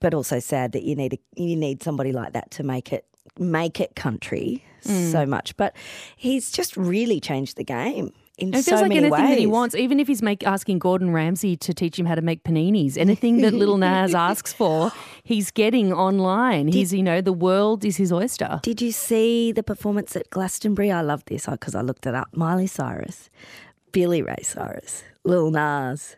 but 0.00 0.14
also 0.14 0.38
sad 0.38 0.72
that 0.72 0.82
you 0.82 0.96
need 0.96 1.14
a, 1.14 1.40
you 1.40 1.56
need 1.56 1.82
somebody 1.82 2.12
like 2.12 2.32
that 2.32 2.50
to 2.50 2.62
make 2.62 2.92
it 2.92 3.06
make 3.38 3.80
it 3.80 3.94
country 3.94 4.64
so 4.80 4.90
mm. 4.90 5.28
much 5.28 5.56
but 5.56 5.74
he's 6.16 6.50
just 6.50 6.76
really 6.76 7.20
changed 7.20 7.56
the 7.56 7.64
game 7.64 8.12
in 8.40 8.54
It 8.54 8.64
so 8.64 8.70
feels 8.72 8.82
like 8.82 8.90
anything 8.92 9.10
ways. 9.10 9.28
that 9.28 9.38
he 9.38 9.46
wants, 9.46 9.74
even 9.74 10.00
if 10.00 10.08
he's 10.08 10.22
make, 10.22 10.44
asking 10.46 10.78
Gordon 10.78 11.12
Ramsay 11.12 11.56
to 11.56 11.74
teach 11.74 11.98
him 11.98 12.06
how 12.06 12.14
to 12.14 12.22
make 12.22 12.42
paninis, 12.42 12.96
anything 12.96 13.42
that 13.42 13.52
Little 13.52 13.76
Nas 13.76 14.14
asks 14.30 14.52
for, 14.52 14.90
he's 15.22 15.50
getting 15.50 15.92
online. 15.92 16.68
He's, 16.68 16.92
you 16.92 17.02
know, 17.02 17.20
the 17.20 17.32
world 17.32 17.84
is 17.84 17.96
his 17.96 18.12
oyster. 18.12 18.60
Did 18.62 18.80
you 18.80 18.92
see 18.92 19.52
the 19.52 19.62
performance 19.62 20.16
at 20.16 20.30
Glastonbury? 20.30 20.90
I 20.90 21.02
love 21.02 21.24
this 21.26 21.46
because 21.46 21.74
I 21.74 21.82
looked 21.82 22.06
it 22.06 22.14
up. 22.14 22.28
Miley 22.34 22.66
Cyrus, 22.66 23.30
Billy 23.92 24.22
Ray 24.22 24.42
Cyrus, 24.42 25.04
Lil 25.24 25.50
Nas, 25.50 26.16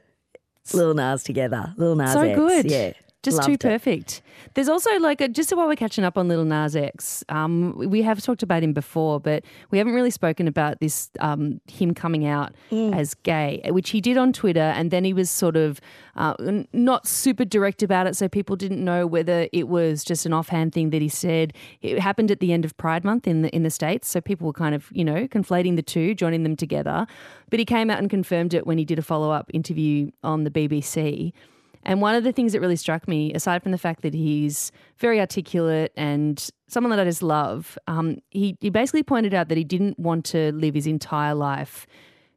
Lil 0.72 0.94
Nas 0.94 1.22
together. 1.24 1.74
Lil 1.76 1.96
Nas 1.96 2.12
so 2.12 2.20
X. 2.20 2.36
good. 2.38 2.70
Yeah. 2.70 2.92
Just 3.22 3.36
loved 3.38 3.46
too 3.46 3.52
it. 3.52 3.60
perfect. 3.60 4.22
There's 4.54 4.68
also 4.68 4.90
like 4.98 5.20
a, 5.20 5.28
just 5.28 5.54
while 5.56 5.68
we're 5.68 5.76
catching 5.76 6.02
up 6.04 6.18
on 6.18 6.26
Little 6.28 6.44
Nas 6.44 6.74
X, 6.74 7.22
um, 7.28 7.72
we 7.78 8.02
have 8.02 8.20
talked 8.22 8.42
about 8.42 8.62
him 8.62 8.72
before, 8.72 9.20
but 9.20 9.44
we 9.70 9.78
haven't 9.78 9.94
really 9.94 10.10
spoken 10.10 10.48
about 10.48 10.80
this 10.80 11.10
um, 11.20 11.60
him 11.70 11.94
coming 11.94 12.26
out 12.26 12.52
Mm. 12.70 12.94
as 12.96 13.14
gay, 13.14 13.60
which 13.70 13.90
he 13.90 14.00
did 14.00 14.16
on 14.16 14.32
Twitter, 14.32 14.60
and 14.60 14.90
then 14.90 15.04
he 15.04 15.12
was 15.12 15.30
sort 15.30 15.56
of 15.56 15.80
uh, 16.16 16.34
not 16.72 17.06
super 17.06 17.44
direct 17.44 17.82
about 17.82 18.06
it, 18.06 18.16
so 18.16 18.28
people 18.28 18.56
didn't 18.56 18.84
know 18.84 19.06
whether 19.06 19.48
it 19.52 19.68
was 19.68 20.04
just 20.04 20.26
an 20.26 20.32
offhand 20.32 20.72
thing 20.72 20.90
that 20.90 21.00
he 21.00 21.08
said. 21.08 21.52
It 21.80 21.98
happened 22.00 22.30
at 22.30 22.40
the 22.40 22.52
end 22.52 22.64
of 22.64 22.76
Pride 22.76 23.04
Month 23.04 23.26
in 23.28 23.42
the 23.42 23.48
in 23.54 23.62
the 23.62 23.70
states, 23.70 24.08
so 24.08 24.20
people 24.20 24.46
were 24.46 24.52
kind 24.52 24.74
of 24.74 24.88
you 24.92 25.04
know 25.04 25.26
conflating 25.28 25.76
the 25.76 25.82
two, 25.82 26.14
joining 26.14 26.42
them 26.42 26.56
together. 26.56 27.06
But 27.50 27.58
he 27.60 27.64
came 27.64 27.88
out 27.90 27.98
and 27.98 28.10
confirmed 28.10 28.52
it 28.52 28.66
when 28.66 28.78
he 28.78 28.84
did 28.84 28.98
a 28.98 29.02
follow 29.02 29.30
up 29.30 29.50
interview 29.54 30.10
on 30.24 30.44
the 30.44 30.50
BBC. 30.50 31.32
And 31.84 32.00
one 32.00 32.14
of 32.14 32.24
the 32.24 32.32
things 32.32 32.52
that 32.52 32.60
really 32.60 32.76
struck 32.76 33.08
me, 33.08 33.32
aside 33.32 33.62
from 33.62 33.72
the 33.72 33.78
fact 33.78 34.02
that 34.02 34.14
he's 34.14 34.70
very 34.98 35.18
articulate 35.18 35.92
and 35.96 36.48
someone 36.68 36.90
that 36.90 37.00
I 37.00 37.04
just 37.04 37.22
love, 37.22 37.76
um, 37.86 38.18
he, 38.30 38.56
he 38.60 38.70
basically 38.70 39.02
pointed 39.02 39.34
out 39.34 39.48
that 39.48 39.58
he 39.58 39.64
didn't 39.64 39.98
want 39.98 40.24
to 40.26 40.52
live 40.52 40.74
his 40.74 40.86
entire 40.86 41.34
life 41.34 41.86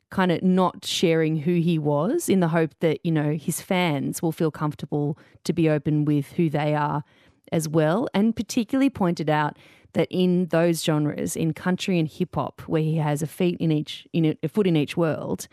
kind 0.09 0.31
of 0.31 0.41
not 0.43 0.85
sharing 0.85 1.35
who 1.37 1.55
he 1.55 1.77
was 1.77 2.29
in 2.29 2.39
the 2.39 2.47
hope 2.47 2.71
that, 2.79 2.99
you 3.03 3.11
know, 3.11 3.33
his 3.33 3.61
fans 3.61 4.21
will 4.21 4.31
feel 4.31 4.51
comfortable 4.51 5.17
to 5.43 5.51
be 5.51 5.69
open 5.69 6.05
with 6.05 6.31
who 6.33 6.49
they 6.49 6.73
are 6.73 7.03
as 7.51 7.67
well. 7.67 8.07
And 8.13 8.35
particularly 8.35 8.89
pointed 8.89 9.29
out 9.29 9.57
that 9.93 10.07
in 10.09 10.47
those 10.47 10.83
genres, 10.83 11.35
in 11.35 11.53
country 11.53 11.99
and 11.99 12.07
hip 12.07 12.35
hop, 12.35 12.61
where 12.61 12.81
he 12.81 12.97
has 12.97 13.21
a 13.21 13.27
feet 13.27 13.57
in 13.59 13.71
each, 13.71 14.07
in 14.13 14.25
a, 14.25 14.37
a 14.43 14.47
foot 14.47 14.67
in 14.67 14.75
each 14.77 14.95
world, 14.95 15.47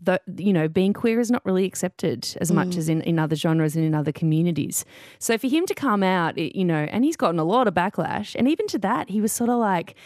the, 0.00 0.20
you 0.36 0.52
know, 0.52 0.68
being 0.68 0.92
queer 0.92 1.18
is 1.18 1.30
not 1.30 1.44
really 1.44 1.64
accepted 1.64 2.36
as 2.40 2.52
much 2.52 2.76
as 2.76 2.88
in, 2.88 3.02
in 3.02 3.18
other 3.18 3.34
genres 3.34 3.74
and 3.74 3.84
in 3.84 3.94
other 3.94 4.12
communities. 4.12 4.84
So 5.18 5.36
for 5.38 5.48
him 5.48 5.66
to 5.66 5.74
come 5.74 6.02
out, 6.02 6.38
it- 6.38 6.56
you 6.56 6.64
know, 6.64 6.86
and 6.90 7.04
he's 7.04 7.16
gotten 7.16 7.38
a 7.40 7.44
lot 7.44 7.66
of 7.66 7.74
backlash, 7.74 8.34
and 8.36 8.46
even 8.48 8.66
to 8.68 8.78
that, 8.78 9.10
he 9.10 9.20
was 9.20 9.32
sort 9.32 9.50
of 9.50 9.58
like, 9.58 9.96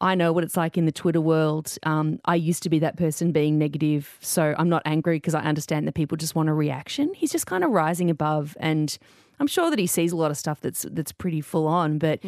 I 0.00 0.14
know 0.14 0.32
what 0.32 0.44
it's 0.44 0.56
like 0.56 0.76
in 0.76 0.84
the 0.84 0.92
Twitter 0.92 1.20
world. 1.20 1.76
Um, 1.84 2.18
I 2.26 2.34
used 2.34 2.62
to 2.64 2.68
be 2.70 2.78
that 2.80 2.96
person 2.96 3.32
being 3.32 3.58
negative, 3.58 4.18
so 4.20 4.54
I'm 4.58 4.68
not 4.68 4.82
angry 4.84 5.16
because 5.16 5.34
I 5.34 5.40
understand 5.42 5.86
that 5.86 5.94
people 5.94 6.16
just 6.18 6.34
want 6.34 6.48
a 6.48 6.54
reaction. 6.54 7.12
He's 7.14 7.32
just 7.32 7.46
kind 7.46 7.64
of 7.64 7.70
rising 7.70 8.10
above, 8.10 8.56
and 8.60 8.96
I'm 9.40 9.46
sure 9.46 9.70
that 9.70 9.78
he 9.78 9.86
sees 9.86 10.12
a 10.12 10.16
lot 10.16 10.30
of 10.30 10.36
stuff 10.36 10.60
that's 10.60 10.84
that's 10.90 11.12
pretty 11.12 11.40
full 11.40 11.66
on, 11.66 11.98
but. 11.98 12.20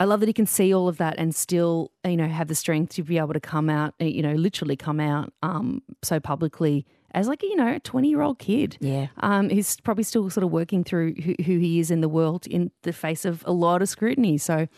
I 0.00 0.04
love 0.04 0.20
that 0.20 0.28
he 0.28 0.32
can 0.32 0.46
see 0.46 0.72
all 0.74 0.88
of 0.88 0.96
that 0.96 1.14
and 1.18 1.34
still, 1.34 1.92
you 2.04 2.16
know, 2.16 2.26
have 2.26 2.48
the 2.48 2.54
strength 2.54 2.94
to 2.94 3.02
be 3.04 3.18
able 3.18 3.34
to 3.34 3.40
come 3.40 3.68
out, 3.68 3.94
uh, 4.00 4.04
you 4.06 4.22
know, 4.22 4.32
literally 4.32 4.74
come 4.74 4.98
out 4.98 5.32
um, 5.42 5.82
so 6.02 6.18
publicly 6.18 6.86
as 7.12 7.28
like, 7.28 7.42
you 7.42 7.54
know, 7.54 7.74
a 7.74 7.80
20 7.80 8.08
year 8.08 8.22
old 8.22 8.38
kid. 8.38 8.78
Yeah. 8.80 9.08
Um, 9.18 9.50
he's 9.50 9.78
probably 9.80 10.04
still 10.04 10.30
sort 10.30 10.42
of 10.44 10.50
working 10.50 10.84
through 10.84 11.14
who, 11.14 11.34
who 11.44 11.58
he 11.58 11.80
is 11.80 11.90
in 11.90 12.00
the 12.00 12.08
world 12.08 12.46
in 12.46 12.70
the 12.82 12.94
face 12.94 13.24
of 13.26 13.42
a 13.46 13.52
lot 13.52 13.82
of 13.82 13.88
scrutiny. 13.90 14.38
So 14.38 14.68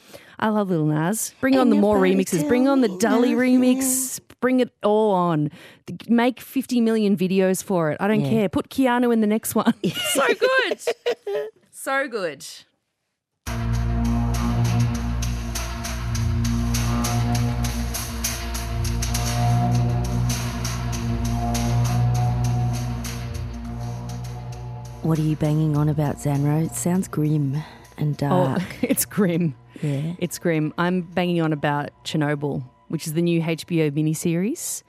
I 0.41 0.49
love 0.49 0.71
Little 0.71 0.87
Nas. 0.87 1.35
Bring 1.41 1.57
on 1.57 1.71
the 1.71 1.77
more 1.77 1.99
remixes. 2.01 2.47
Bring 2.49 2.67
on 2.67 2.81
the 2.81 2.89
Dolly 2.99 3.33
remix. 3.35 4.19
Bring 4.41 4.59
it 4.59 4.71
all 4.83 5.13
on. 5.13 5.51
Make 6.09 6.41
50 6.41 6.81
million 6.81 7.17
videos 7.17 7.63
for 7.63 7.93
it. 7.93 7.99
I 8.01 8.09
don't 8.09 8.23
Yeah. 8.25 8.31
care. 8.31 8.49
Put 8.49 8.71
Keanu 8.71 9.13
in 9.13 9.21
the 9.21 9.29
next 9.29 9.55
one. 9.55 9.73
so 10.13 10.27
good. 10.35 10.81
so 11.71 12.09
good. 12.09 12.45
What 25.03 25.19
are 25.19 25.23
you 25.23 25.35
banging 25.37 25.77
on 25.77 25.88
about, 25.88 26.21
Zan 26.21 26.45
Rowe? 26.45 26.61
It 26.61 26.75
sounds 26.77 27.09
grim 27.09 27.57
and 27.99 28.17
dark. 28.17 28.62
Oh, 28.62 28.67
it's 28.83 29.05
grim. 29.05 29.55
Yeah. 29.83 30.12
It's 30.19 30.38
grim. 30.38 30.73
I'm 30.79 31.03
banging 31.03 31.41
on 31.43 31.53
about 31.53 31.91
Chernobyl, 32.05 32.62
which 32.88 33.07
is 33.09 33.15
the 33.15 33.23
new 33.23 33.41
HBO 33.43 33.91
miniseries 33.91 34.85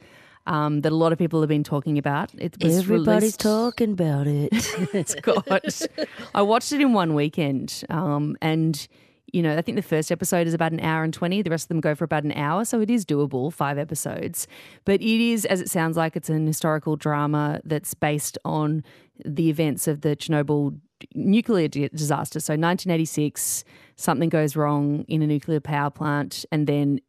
um, 0.46 0.82
that 0.82 0.92
a 0.92 0.96
lot 0.96 1.14
of 1.14 1.18
people 1.18 1.42
have 1.42 1.50
been 1.50 1.64
talking 1.64 1.98
about. 1.98 2.32
It 2.38 2.56
was 2.64 2.78
Everybody's 2.78 3.22
released- 3.22 3.40
talking 3.40 3.92
about 3.94 4.28
it. 4.28 4.50
It's 4.94 5.16
God. 5.16 5.44
I 6.36 6.42
watched 6.44 6.72
it 6.74 6.80
in 6.82 6.94
one 6.94 7.16
weekend, 7.16 7.84
um, 7.90 8.38
and 8.40 8.88
you 9.34 9.42
know, 9.42 9.58
I 9.58 9.62
think 9.62 9.76
the 9.76 9.82
first 9.82 10.12
episode 10.12 10.48
is 10.48 10.54
about 10.54 10.72
an 10.72 10.80
hour 10.80 11.04
and 11.04 11.14
twenty. 11.14 11.42
The 11.42 11.50
rest 11.50 11.66
of 11.66 11.70
them 11.70 11.82
go 11.82 11.96
for 11.96 12.06
about 12.06 12.24
an 12.24 12.32
hour, 12.34 12.64
so 12.64 12.80
it 12.80 12.90
is 12.90 13.04
doable. 13.04 13.52
Five 13.52 13.78
episodes, 13.78 14.48
but 14.86 15.02
it 15.02 15.32
is, 15.32 15.44
as 15.46 15.60
it 15.60 15.70
sounds 15.70 15.98
like, 15.98 16.16
it's 16.16 16.30
an 16.30 16.46
historical 16.46 16.96
drama 16.96 17.60
that's 17.66 17.94
based 17.96 18.38
on 18.46 18.84
the 19.26 19.50
events 19.50 19.88
of 19.88 20.02
the 20.02 20.16
Chernobyl 20.16 20.80
nuclear 21.16 21.68
di- 21.68 21.90
disaster. 21.90 22.40
So, 22.40 22.54
1986, 22.54 23.64
something 23.96 24.30
goes 24.30 24.56
wrong 24.56 25.04
in 25.08 25.22
a 25.22 25.28
nuclear 25.28 25.60
power 25.60 25.90
plant, 25.90 26.46
and 26.52 26.68
then 26.68 27.00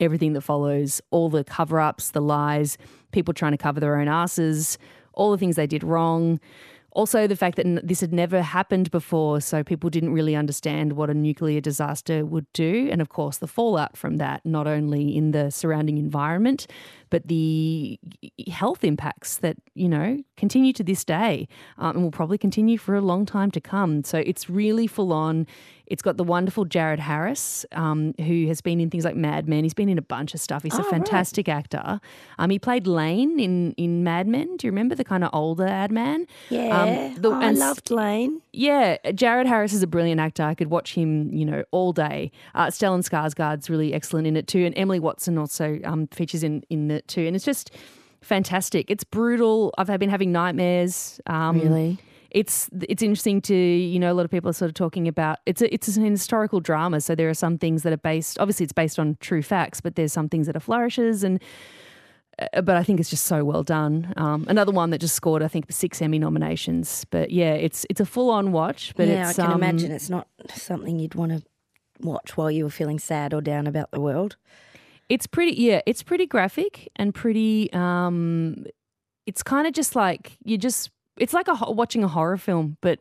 everything 0.00 0.34
that 0.34 0.42
follows, 0.42 1.00
all 1.10 1.30
the 1.30 1.44
cover 1.44 1.80
ups, 1.80 2.10
the 2.10 2.20
lies, 2.20 2.78
people 3.12 3.34
trying 3.34 3.52
to 3.52 3.58
cover 3.58 3.80
their 3.80 3.96
own 3.96 4.08
asses, 4.08 4.78
all 5.14 5.30
the 5.30 5.38
things 5.38 5.56
they 5.56 5.66
did 5.66 5.82
wrong. 5.82 6.40
Also, 6.92 7.26
the 7.26 7.36
fact 7.36 7.56
that 7.56 7.86
this 7.86 8.00
had 8.00 8.12
never 8.12 8.42
happened 8.42 8.90
before, 8.90 9.40
so 9.40 9.62
people 9.62 9.90
didn't 9.90 10.12
really 10.12 10.34
understand 10.34 10.94
what 10.94 11.08
a 11.08 11.14
nuclear 11.14 11.60
disaster 11.60 12.24
would 12.24 12.46
do. 12.52 12.88
And 12.90 13.00
of 13.00 13.08
course, 13.08 13.38
the 13.38 13.46
fallout 13.46 13.96
from 13.96 14.16
that, 14.16 14.44
not 14.44 14.66
only 14.66 15.16
in 15.16 15.30
the 15.30 15.50
surrounding 15.50 15.98
environment, 15.98 16.66
but 17.10 17.26
the 17.28 17.98
health 18.48 18.84
impacts 18.84 19.36
that, 19.38 19.56
you 19.74 19.88
know, 19.88 20.18
continue 20.36 20.72
to 20.72 20.82
this 20.84 21.04
day 21.04 21.48
um, 21.78 21.96
and 21.96 22.02
will 22.04 22.10
probably 22.10 22.38
continue 22.38 22.78
for 22.78 22.94
a 22.94 23.00
long 23.00 23.26
time 23.26 23.50
to 23.50 23.60
come. 23.60 24.02
So 24.04 24.18
it's 24.18 24.48
really 24.48 24.86
full 24.86 25.12
on. 25.12 25.46
It's 25.86 26.02
got 26.02 26.16
the 26.16 26.22
wonderful 26.24 26.64
Jared 26.66 27.00
Harris, 27.00 27.66
um, 27.72 28.14
who 28.18 28.46
has 28.46 28.60
been 28.60 28.78
in 28.80 28.90
things 28.90 29.04
like 29.04 29.16
Mad 29.16 29.48
Men. 29.48 29.64
He's 29.64 29.74
been 29.74 29.88
in 29.88 29.98
a 29.98 30.02
bunch 30.02 30.34
of 30.34 30.40
stuff. 30.40 30.62
He's 30.62 30.78
a 30.78 30.84
fantastic 30.84 31.48
actor. 31.48 32.00
Um, 32.38 32.48
he 32.50 32.60
played 32.60 32.86
Lane 32.86 33.40
in 33.40 33.72
in 33.72 34.04
Mad 34.04 34.28
Men. 34.28 34.56
Do 34.56 34.68
you 34.68 34.70
remember 34.70 34.94
the 34.94 35.02
kind 35.02 35.24
of 35.24 35.30
older 35.32 35.66
ad 35.66 35.90
man? 35.90 36.26
Yeah, 36.48 36.80
Um, 36.80 37.20
the- 37.20 37.30
I 37.32 37.44
and 37.48 37.56
s- 37.56 37.60
loved 37.60 37.90
Lane. 37.90 38.40
Yeah, 38.52 38.98
Jared 39.16 39.48
Harris 39.48 39.72
is 39.72 39.82
a 39.82 39.86
brilliant 39.88 40.20
actor. 40.20 40.44
I 40.44 40.54
could 40.54 40.70
watch 40.70 40.94
him, 40.94 41.32
you 41.32 41.44
know, 41.44 41.64
all 41.72 41.92
day. 41.92 42.30
Uh, 42.54 42.66
Stellan 42.68 43.02
Skarsgård's 43.02 43.68
really 43.68 43.92
excellent 43.92 44.28
in 44.28 44.36
it 44.36 44.46
too, 44.46 44.64
and 44.64 44.78
Emily 44.78 45.00
Watson 45.00 45.38
also 45.38 45.80
um, 45.84 46.06
features 46.12 46.44
in 46.44 46.62
in 46.70 46.99
it 47.00 47.08
too. 47.08 47.26
And 47.26 47.34
it's 47.34 47.44
just 47.44 47.72
fantastic. 48.20 48.90
It's 48.90 49.04
brutal. 49.04 49.74
I've 49.78 49.98
been 49.98 50.10
having 50.10 50.32
nightmares. 50.32 51.20
Um, 51.26 51.60
Really? 51.60 51.98
it's 52.30 52.70
it's 52.88 53.02
interesting 53.02 53.40
to 53.40 53.56
you 53.56 53.98
know 53.98 54.12
a 54.12 54.14
lot 54.14 54.24
of 54.24 54.30
people 54.30 54.48
are 54.48 54.52
sort 54.52 54.68
of 54.68 54.74
talking 54.74 55.08
about 55.08 55.38
it's 55.46 55.60
a, 55.60 55.74
it's 55.74 55.88
an 55.96 56.04
historical 56.04 56.60
drama 56.60 57.00
so 57.00 57.14
there 57.16 57.28
are 57.28 57.34
some 57.34 57.58
things 57.58 57.82
that 57.82 57.92
are 57.92 57.96
based 57.96 58.38
obviously 58.38 58.62
it's 58.62 58.72
based 58.72 59.00
on 59.00 59.16
true 59.18 59.42
facts 59.42 59.80
but 59.80 59.96
there's 59.96 60.12
some 60.12 60.28
things 60.28 60.46
that 60.46 60.54
are 60.54 60.60
flourishes 60.60 61.24
and 61.24 61.42
uh, 62.40 62.62
but 62.62 62.76
I 62.76 62.82
think 62.82 63.00
it's 63.00 63.10
just 63.10 63.26
so 63.26 63.44
well 63.44 63.62
done. 63.62 64.14
Um, 64.16 64.46
another 64.48 64.72
one 64.72 64.90
that 64.90 64.98
just 64.98 65.14
scored, 65.14 65.42
I 65.42 65.48
think, 65.48 65.66
six 65.70 66.00
Emmy 66.00 66.18
nominations. 66.18 67.04
But 67.10 67.30
yeah, 67.30 67.52
it's 67.52 67.84
it's 67.90 68.00
a 68.00 68.06
full 68.06 68.30
on 68.30 68.50
watch. 68.50 68.94
But 68.96 69.08
yeah, 69.08 69.28
I 69.28 69.32
can 69.34 69.46
um, 69.46 69.62
imagine 69.62 69.90
it's 69.90 70.08
not 70.08 70.26
something 70.54 70.98
you'd 70.98 71.14
want 71.14 71.32
to 71.32 71.42
watch 72.00 72.36
while 72.36 72.50
you 72.50 72.64
were 72.64 72.70
feeling 72.70 72.98
sad 72.98 73.34
or 73.34 73.42
down 73.42 73.66
about 73.66 73.90
the 73.90 74.00
world. 74.00 74.36
It's 75.10 75.26
pretty, 75.26 75.60
yeah, 75.60 75.82
it's 75.86 76.02
pretty 76.02 76.24
graphic 76.26 76.88
and 76.96 77.14
pretty. 77.14 77.70
Um, 77.74 78.64
it's 79.26 79.42
kind 79.42 79.66
of 79.66 79.74
just 79.74 79.94
like 79.94 80.38
you 80.44 80.56
just. 80.56 80.90
It's 81.18 81.34
like 81.34 81.48
a 81.48 81.54
ho- 81.54 81.72
watching 81.72 82.02
a 82.02 82.08
horror 82.08 82.38
film, 82.38 82.78
but 82.80 82.98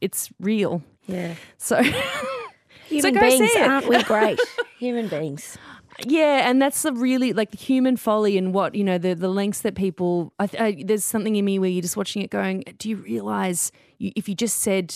it's 0.00 0.30
real. 0.38 0.82
Yeah. 1.08 1.34
So 1.56 1.82
Human 2.88 3.14
go 3.14 3.20
beings, 3.20 3.50
aren't 3.56 3.88
we 3.88 4.02
great? 4.04 4.38
Human 4.78 5.08
beings. 5.08 5.58
yeah, 6.06 6.48
and 6.48 6.62
that's 6.62 6.82
the 6.82 6.92
really 6.92 7.32
like 7.32 7.50
the 7.50 7.56
human 7.58 7.96
folly 7.96 8.38
and 8.38 8.54
what 8.54 8.74
you 8.74 8.84
know 8.84 8.98
the 8.98 9.14
the 9.14 9.28
lengths 9.28 9.62
that 9.62 9.74
people. 9.74 10.32
I, 10.38 10.48
I, 10.58 10.82
there's 10.86 11.02
something 11.04 11.34
in 11.34 11.44
me 11.44 11.58
where 11.58 11.68
you're 11.70 11.82
just 11.82 11.96
watching 11.96 12.22
it, 12.22 12.30
going, 12.30 12.62
"Do 12.78 12.88
you 12.88 12.96
realize 12.96 13.72
you, 13.98 14.12
if 14.14 14.28
you 14.28 14.34
just 14.34 14.60
said 14.60 14.94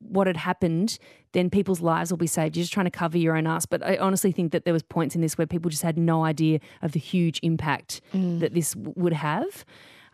what 0.00 0.26
had 0.26 0.36
happened, 0.36 0.98
then 1.32 1.50
people's 1.50 1.80
lives 1.80 2.10
will 2.10 2.18
be 2.18 2.26
saved. 2.26 2.56
You're 2.56 2.62
just 2.64 2.72
trying 2.72 2.86
to 2.86 2.90
cover 2.90 3.18
your 3.18 3.36
own 3.36 3.46
ass. 3.46 3.66
But 3.66 3.84
I 3.84 3.96
honestly 3.96 4.32
think 4.32 4.52
that 4.52 4.64
there 4.64 4.72
was 4.72 4.82
points 4.82 5.14
in 5.14 5.20
this 5.20 5.36
where 5.38 5.46
people 5.46 5.70
just 5.70 5.82
had 5.82 5.98
no 5.98 6.24
idea 6.24 6.60
of 6.82 6.92
the 6.92 7.00
huge 7.00 7.40
impact 7.42 8.00
that 8.12 8.54
this 8.54 8.72
w- 8.74 8.94
would 8.96 9.12
have. 9.12 9.64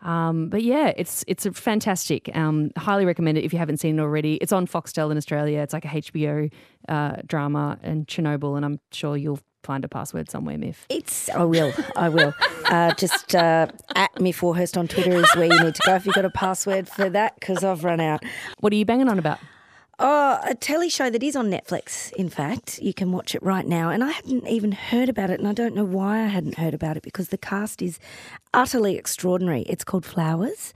Um, 0.01 0.49
but 0.49 0.61
yeah, 0.61 0.93
it's 0.97 1.23
it's 1.27 1.45
a 1.45 1.51
fantastic. 1.53 2.29
Um, 2.35 2.71
highly 2.77 3.05
recommend 3.05 3.37
it 3.37 3.43
if 3.43 3.53
you 3.53 3.59
haven't 3.59 3.77
seen 3.77 3.97
it 3.97 4.01
already. 4.01 4.35
It's 4.35 4.51
on 4.51 4.67
Foxtel 4.67 5.09
in 5.11 5.17
Australia. 5.17 5.61
It's 5.61 5.73
like 5.73 5.85
a 5.85 5.87
HBO 5.87 6.51
uh, 6.87 7.15
drama 7.25 7.79
and 7.81 8.05
Chernobyl, 8.07 8.55
and 8.55 8.65
I'm 8.65 8.79
sure 8.91 9.17
you'll 9.17 9.39
find 9.63 9.83
a 9.83 9.87
password 9.87 10.29
somewhere, 10.29 10.57
Myf. 10.57 10.75
It's. 10.89 11.27
I 11.29 11.43
will. 11.43 11.73
I 11.95 12.09
will. 12.09 12.35
Uh, 12.65 12.93
just 12.93 13.33
uh, 13.33 13.67
at 13.95 14.13
Myf 14.15 14.41
Warhurst 14.43 14.77
on 14.77 14.87
Twitter 14.87 15.13
is 15.13 15.35
where 15.35 15.45
you 15.51 15.63
need 15.63 15.73
to 15.75 15.81
go 15.85 15.95
if 15.95 16.05
you've 16.05 16.13
got 16.13 16.25
a 16.25 16.29
password 16.29 16.87
for 16.87 17.09
that 17.09 17.39
because 17.39 17.63
I've 17.63 17.83
run 17.83 17.99
out. 17.99 18.23
What 18.59 18.73
are 18.73 18.75
you 18.75 18.85
banging 18.85 19.09
on 19.09 19.17
about? 19.17 19.39
Oh, 19.97 20.39
a 20.43 20.53
telly 20.53 20.89
show 20.89 21.09
that 21.09 21.23
is 21.23 21.37
on 21.37 21.49
Netflix, 21.49 22.11
in 22.13 22.27
fact. 22.27 22.79
You 22.81 22.93
can 22.93 23.13
watch 23.13 23.33
it 23.33 23.41
right 23.41 23.65
now. 23.65 23.89
And 23.89 24.03
I 24.03 24.11
hadn't 24.11 24.45
even 24.45 24.73
heard 24.73 25.07
about 25.07 25.29
it, 25.29 25.39
and 25.39 25.47
I 25.47 25.53
don't 25.53 25.73
know 25.73 25.85
why 25.85 26.21
I 26.21 26.27
hadn't 26.27 26.57
heard 26.57 26.73
about 26.73 26.97
it 26.97 27.03
because 27.03 27.29
the 27.29 27.37
cast 27.37 27.81
is 27.81 27.97
utterly 28.53 28.97
extraordinary. 28.97 29.61
It's 29.63 29.85
called 29.85 30.05
Flowers, 30.05 30.73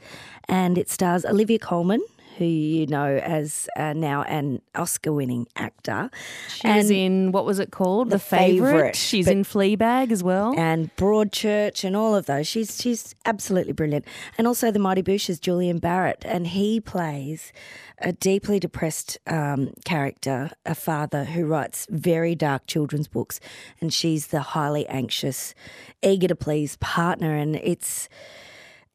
and 0.47 0.77
it 0.77 0.89
stars 0.89 1.25
Olivia 1.25 1.59
Colman, 1.59 2.01
who 2.39 2.45
you 2.45 2.87
know 2.87 3.17
as 3.17 3.69
uh, 3.77 3.93
now 3.93 4.23
an 4.23 4.61
Oscar 4.73 5.13
winning 5.13 5.45
actor. 5.55 6.09
She's 6.49 6.89
in 6.89 7.31
what 7.31 7.45
was 7.45 7.59
it 7.59 7.69
called? 7.71 8.09
The 8.09 8.17
Favourite, 8.17 8.95
She's 8.95 9.25
but- 9.25 9.31
in 9.33 9.43
Fleabag 9.43 10.11
as 10.11 10.23
well. 10.23 10.55
and 10.57 10.89
Broadchurch 10.95 11.83
and 11.83 11.95
all 11.95 12.15
of 12.15 12.25
those. 12.25 12.47
She's 12.47 12.81
she's 12.81 13.13
absolutely 13.25 13.73
brilliant. 13.73 14.05
And 14.37 14.47
also 14.47 14.71
the 14.71 14.79
Mighty 14.79 15.01
Boosh's 15.03 15.39
Julian 15.39 15.79
Barratt, 15.79 16.23
and 16.25 16.47
he 16.47 16.79
plays 16.79 17.51
a 18.01 18.13
deeply 18.13 18.59
depressed 18.59 19.17
um, 19.27 19.73
character, 19.85 20.49
a 20.65 20.73
father 20.73 21.25
who 21.25 21.45
writes 21.45 21.85
very 21.89 22.33
dark 22.33 22.65
children's 22.65 23.09
books, 23.09 23.39
and 23.81 23.93
she's 23.93 24.27
the 24.27 24.39
highly 24.41 24.87
anxious, 24.87 25.53
eager 26.01 26.29
to 26.29 26.35
please 26.35 26.77
partner, 26.77 27.35
and 27.35 27.57
it's. 27.57 28.07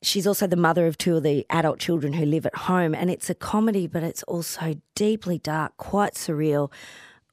She's 0.05 0.27
also 0.27 0.47
the 0.47 0.57
mother 0.57 0.87
of 0.87 0.99
two 0.99 1.17
of 1.17 1.23
the 1.23 1.47
adult 1.49 1.79
children 1.79 2.12
who 2.12 2.27
live 2.27 2.47
at 2.47 2.55
home, 2.55 2.95
and 2.95 3.11
it's 3.11 3.31
a 3.31 3.35
comedy, 3.35 3.87
but 3.87 4.03
it's 4.03 4.23
also 4.25 4.77
deeply 4.95 5.38
dark, 5.38 5.77
quite 5.77 6.14
surreal, 6.14 6.71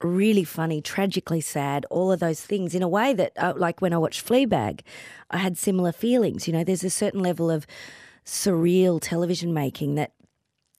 really 0.01 0.43
funny, 0.43 0.81
tragically 0.81 1.41
sad, 1.41 1.85
all 1.89 2.11
of 2.11 2.19
those 2.19 2.41
things 2.41 2.73
in 2.73 2.81
a 2.81 2.87
way 2.87 3.13
that, 3.13 3.33
uh, 3.37 3.53
like 3.55 3.81
when 3.81 3.93
I 3.93 3.97
watched 3.97 4.25
Fleabag, 4.25 4.81
I 5.29 5.37
had 5.37 5.57
similar 5.57 5.91
feelings. 5.91 6.47
You 6.47 6.53
know, 6.53 6.63
there's 6.63 6.83
a 6.83 6.89
certain 6.89 7.19
level 7.19 7.51
of 7.51 7.67
surreal 8.25 8.99
television 9.01 9.53
making 9.53 9.95
that 9.95 10.11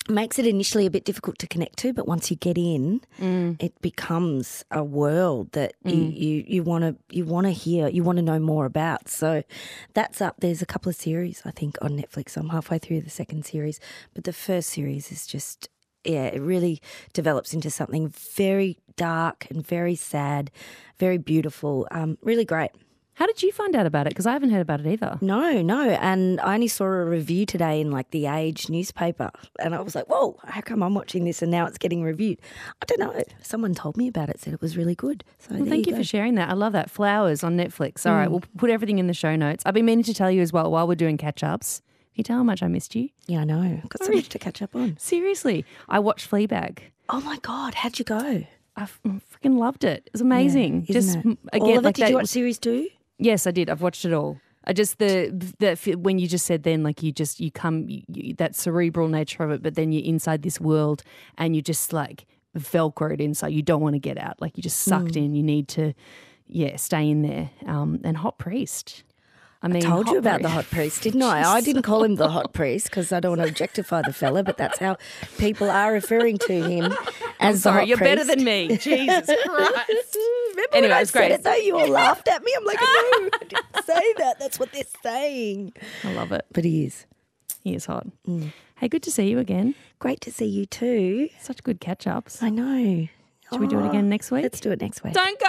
makes 0.09 0.39
it 0.39 0.47
initially 0.47 0.87
a 0.87 0.91
bit 0.91 1.05
difficult 1.05 1.39
to 1.39 1.47
connect 1.47 1.77
to, 1.79 1.93
but 1.93 2.07
once 2.07 2.31
you 2.31 2.37
get 2.37 2.59
in, 2.59 3.01
it 3.61 3.81
becomes 3.81 4.65
a 4.71 4.83
world 4.83 5.53
that 5.53 5.75
you 5.85 5.95
you 5.95 6.45
you 6.47 6.63
want 6.63 6.83
to 6.85 6.97
you 7.17 7.25
want 7.25 7.47
to 7.47 7.53
hear, 7.53 7.89
you 7.89 8.03
want 8.03 8.17
to 8.17 8.23
know 8.23 8.39
more 8.39 8.67
about. 8.67 9.09
So 9.09 9.43
that's 9.95 10.21
up. 10.21 10.37
There's 10.41 10.63
a 10.63 10.67
couple 10.67 10.91
of 10.91 10.97
series 10.97 11.43
I 11.45 11.51
think 11.51 11.79
on 11.83 11.93
Netflix. 11.93 12.37
I'm 12.37 12.49
halfway 12.51 12.79
through 12.79 13.03
the 13.03 13.11
second 13.11 13.45
series, 13.45 13.81
but 14.15 14.25
the 14.25 14.33
first 14.33 14.71
series 14.71 15.13
is 15.13 15.27
just 15.27 15.69
yeah, 16.05 16.25
it 16.25 16.41
really 16.41 16.83
develops 17.13 17.55
into 17.55 17.71
something 17.71 18.09
very 18.09 18.79
dark 18.97 19.47
and 19.51 19.65
very 19.65 19.95
sad, 19.95 20.51
very 20.99 21.19
beautiful. 21.19 21.87
Um, 21.91 22.19
really 22.23 22.45
great. 22.45 22.73
How 23.23 23.27
did 23.27 23.41
you 23.41 23.53
find 23.53 23.77
out 23.77 23.87
about 23.87 24.09
it? 24.09 24.11
Because 24.11 24.27
I 24.27 24.33
haven't 24.33 24.51
heard 24.51 24.63
about 24.63 24.81
it 24.81 24.87
either. 24.89 25.17
No, 25.21 25.63
no. 25.63 25.91
And 25.91 26.41
I 26.41 26.55
only 26.55 26.67
saw 26.67 26.87
a 26.87 27.05
review 27.05 27.47
today 27.47 27.81
in 27.81 27.93
like 27.93 28.11
the 28.11 28.27
Age 28.27 28.69
newspaper. 28.69 29.31
And 29.61 29.77
I 29.77 29.81
was 29.81 29.95
like, 29.95 30.07
whoa, 30.09 30.41
how 30.45 30.61
come 30.61 30.83
I'm 30.83 30.97
watching 30.97 31.23
this 31.25 31.41
and 31.41 31.49
now 31.49 31.65
it's 31.67 31.79
getting 31.79 32.03
reviewed? 32.03 32.41
I 32.83 32.85
don't 32.87 32.99
know. 32.99 33.23
Someone 33.41 33.75
told 33.77 33.97
me 33.97 34.09
about 34.09 34.29
it, 34.29 34.41
said 34.41 34.53
it 34.55 34.61
was 34.61 34.77
really 34.77 34.97
good. 34.97 35.23
So 35.39 35.55
Well, 35.55 35.67
thank 35.67 35.87
you, 35.87 35.93
go. 35.93 35.99
for 35.99 36.03
sharing 36.03 36.35
that. 36.35 36.49
I 36.49 36.55
love 36.55 36.73
that. 36.73 36.91
Flowers 36.91 37.45
on 37.45 37.57
Netflix. 37.57 38.05
All 38.05 38.17
right, 38.17 38.27
mm. 38.27 38.33
we'll 38.33 38.43
put 38.57 38.71
everything 38.71 38.99
in 38.99 39.07
the 39.07 39.15
show 39.15 39.37
notes. 39.37 39.63
I've 39.65 39.75
been 39.75 39.87
meaning 39.87 40.03
to 40.07 40.15
tell 40.15 40.29
you 40.33 40.43
as 40.43 40.53
well 40.53 40.69
while 40.73 40.89
we're 40.89 40.97
doing 40.97 41.17
catch 41.17 41.45
ups. 41.45 41.79
Can 41.79 42.15
you 42.17 42.25
tell 42.25 42.39
how 42.39 42.43
much 42.43 42.61
I 42.61 42.67
missed 42.67 42.97
you? 42.97 43.11
Yeah, 43.29 43.43
I 43.43 43.45
know. 43.45 43.63
I've 43.85 43.89
got 43.89 44.03
so 44.03 44.13
much 44.13 44.31
to 44.31 44.41
catch 44.41 44.61
up 44.63 44.75
on. 44.75 44.97
Seriously, 44.99 45.65
I 45.89 46.01
watched 46.01 46.29
Fleabag. 46.29 46.81
Oh 47.09 47.21
my 47.21 47.39
God, 47.39 47.75
how'd 47.75 48.01
you 48.01 48.05
go? 48.05 48.47
I 48.75 48.89
mm, 49.07 49.21
freaking 49.31 49.59
loved 49.59 49.85
it. 49.85 50.03
It 50.07 50.13
was 50.13 50.23
amazing. 50.23 50.87
Isn't 50.89 50.93
Just 50.93 51.17
it? 51.19 51.39
again, 51.53 51.63
All 51.63 51.71
of 51.71 51.77
it? 51.77 51.83
like 51.85 51.95
Did 51.95 52.03
that- 52.03 52.11
you 52.11 52.17
watch 52.17 52.27
series 52.27 52.59
two? 52.59 52.89
Yes, 53.23 53.47
I 53.47 53.51
did. 53.51 53.71
I've 53.71 53.83
watched 53.83 54.05
it 54.05 54.13
all. 54.13 54.41
I 54.65 54.73
just 54.73 54.99
the 54.99 55.31
the 55.59 55.95
when 55.97 56.19
you 56.21 56.29
just 56.29 56.47
said 56.47 56.63
then 56.63 56.83
like 56.83 57.03
you 57.03 57.11
just 57.11 57.41
you 57.41 57.51
come 57.51 57.89
you, 57.89 58.03
you, 58.09 58.35
that 58.35 58.55
cerebral 58.55 59.09
nature 59.09 59.43
of 59.43 59.51
it, 59.51 59.63
but 59.63 59.75
then 59.75 59.91
you're 59.93 60.05
inside 60.05 60.43
this 60.43 60.61
world 60.61 61.03
and 61.37 61.57
you 61.57 61.63
just 61.63 61.93
like 61.93 62.27
velcroed 62.57 63.21
inside. 63.21 63.49
You 63.53 63.63
don't 63.63 63.81
want 63.81 63.95
to 63.95 63.99
get 63.99 64.19
out. 64.19 64.41
Like 64.41 64.57
you 64.57 64.63
just 64.63 64.81
sucked 64.83 65.15
Mm. 65.15 65.25
in. 65.25 65.35
You 65.35 65.43
need 65.43 65.67
to 65.69 65.95
yeah 66.47 66.77
stay 66.77 67.09
in 67.11 67.23
there. 67.23 67.51
Um, 67.67 68.01
and 68.05 68.17
Hot 68.19 68.39
Priest. 68.39 69.03
I 69.65 69.69
mean, 69.69 69.85
I 69.85 69.91
Told 69.91 70.09
you 70.09 70.19
about 70.19 70.43
the 70.43 70.49
hot 70.49 70.65
priest, 70.71 71.03
didn't 71.05 71.23
I? 71.23 71.49
I 71.49 71.61
didn't 71.61 71.83
call 71.83 72.03
him 72.03 72.17
the 72.17 72.29
hot 72.29 72.53
priest 72.59 72.91
because 72.91 73.13
I 73.13 73.21
don't 73.21 73.39
want 73.39 73.43
to 73.43 73.49
objectify 73.49 74.03
the 74.03 74.13
fella, 74.13 74.43
but 74.43 74.57
that's 74.57 74.79
how 74.81 74.97
people 75.39 75.71
are 75.71 75.93
referring 75.93 76.39
to 76.39 76.63
him 76.69 76.93
as 77.39 77.59
the 77.63 77.71
Sorry, 77.71 77.79
hot 77.79 77.87
you're 77.87 77.97
better 77.99 78.25
than 78.25 78.43
me. 78.43 78.77
Jesus 78.79 79.31
Christ. 79.47 80.19
Remember 80.53 80.77
Anyway, 80.77 80.89
when 80.91 80.99
I 80.99 81.01
it's 81.01 81.11
great. 81.11 81.31
said 81.31 81.41
it 81.41 81.45
though? 81.45 81.55
You 81.55 81.79
all 81.79 81.89
laughed 81.89 82.29
at 82.29 82.43
me. 82.45 82.53
I'm 82.57 82.65
like, 82.65 82.79
no, 82.81 82.87
I 82.87 83.29
didn't 83.41 83.85
say 83.85 84.15
that. 84.19 84.39
That's 84.39 84.59
what 84.59 84.73
they're 84.73 84.83
saying. 85.03 85.73
I 86.05 86.13
love 86.13 86.33
it. 86.33 86.45
But 86.53 86.65
he 86.65 86.85
is. 86.87 87.07
He 87.65 87.75
is 87.75 87.87
hot. 87.87 88.07
Mm. 88.29 88.53
Hey, 88.77 88.89
good 88.89 89.03
to 89.05 89.11
see 89.11 89.29
you 89.29 89.39
again. 89.39 89.75
Great 89.99 90.21
to 90.23 90.31
see 90.33 90.47
you 90.47 90.67
too. 90.67 91.29
Such 91.41 91.63
good 91.63 91.81
catch 91.81 92.07
ups. 92.07 92.43
I 92.43 92.51
know. 92.51 93.07
Should 93.51 93.61
we 93.61 93.67
do 93.69 93.79
it 93.81 93.87
again 93.87 94.09
next 94.09 94.31
week? 94.31 94.43
Let's 94.43 94.61
do 94.61 94.71
it 94.73 94.81
next 94.81 95.05
week. 95.05 95.13
Don't 95.15 95.39
go. 95.39 95.47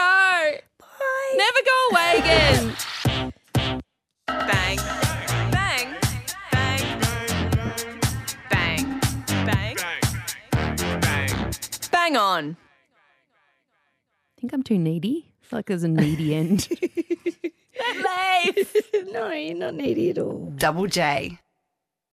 Bye. 0.79 1.35
Never 1.35 1.59
go 1.65 1.89
away 1.91 2.19
again. 2.19 2.75
Bang. 4.27 4.77
Bang. 5.51 5.95
Bang. 6.51 6.99
Bang. 8.51 8.99
Bang. 9.45 9.77
Bang. 11.01 11.51
Bang 11.91 12.17
on. 12.17 12.57
Think 14.43 14.51
I'm 14.51 14.63
too 14.63 14.77
needy 14.77 15.32
Like 15.53 15.67
there's 15.67 15.84
a 15.84 15.88
needy 15.88 16.36
end. 16.36 16.67
no, 19.13 19.32
you're 19.32 19.56
not 19.56 19.73
needy 19.73 20.10
at 20.10 20.17
all. 20.17 20.51
Double 20.58 20.86
J. 20.86 21.39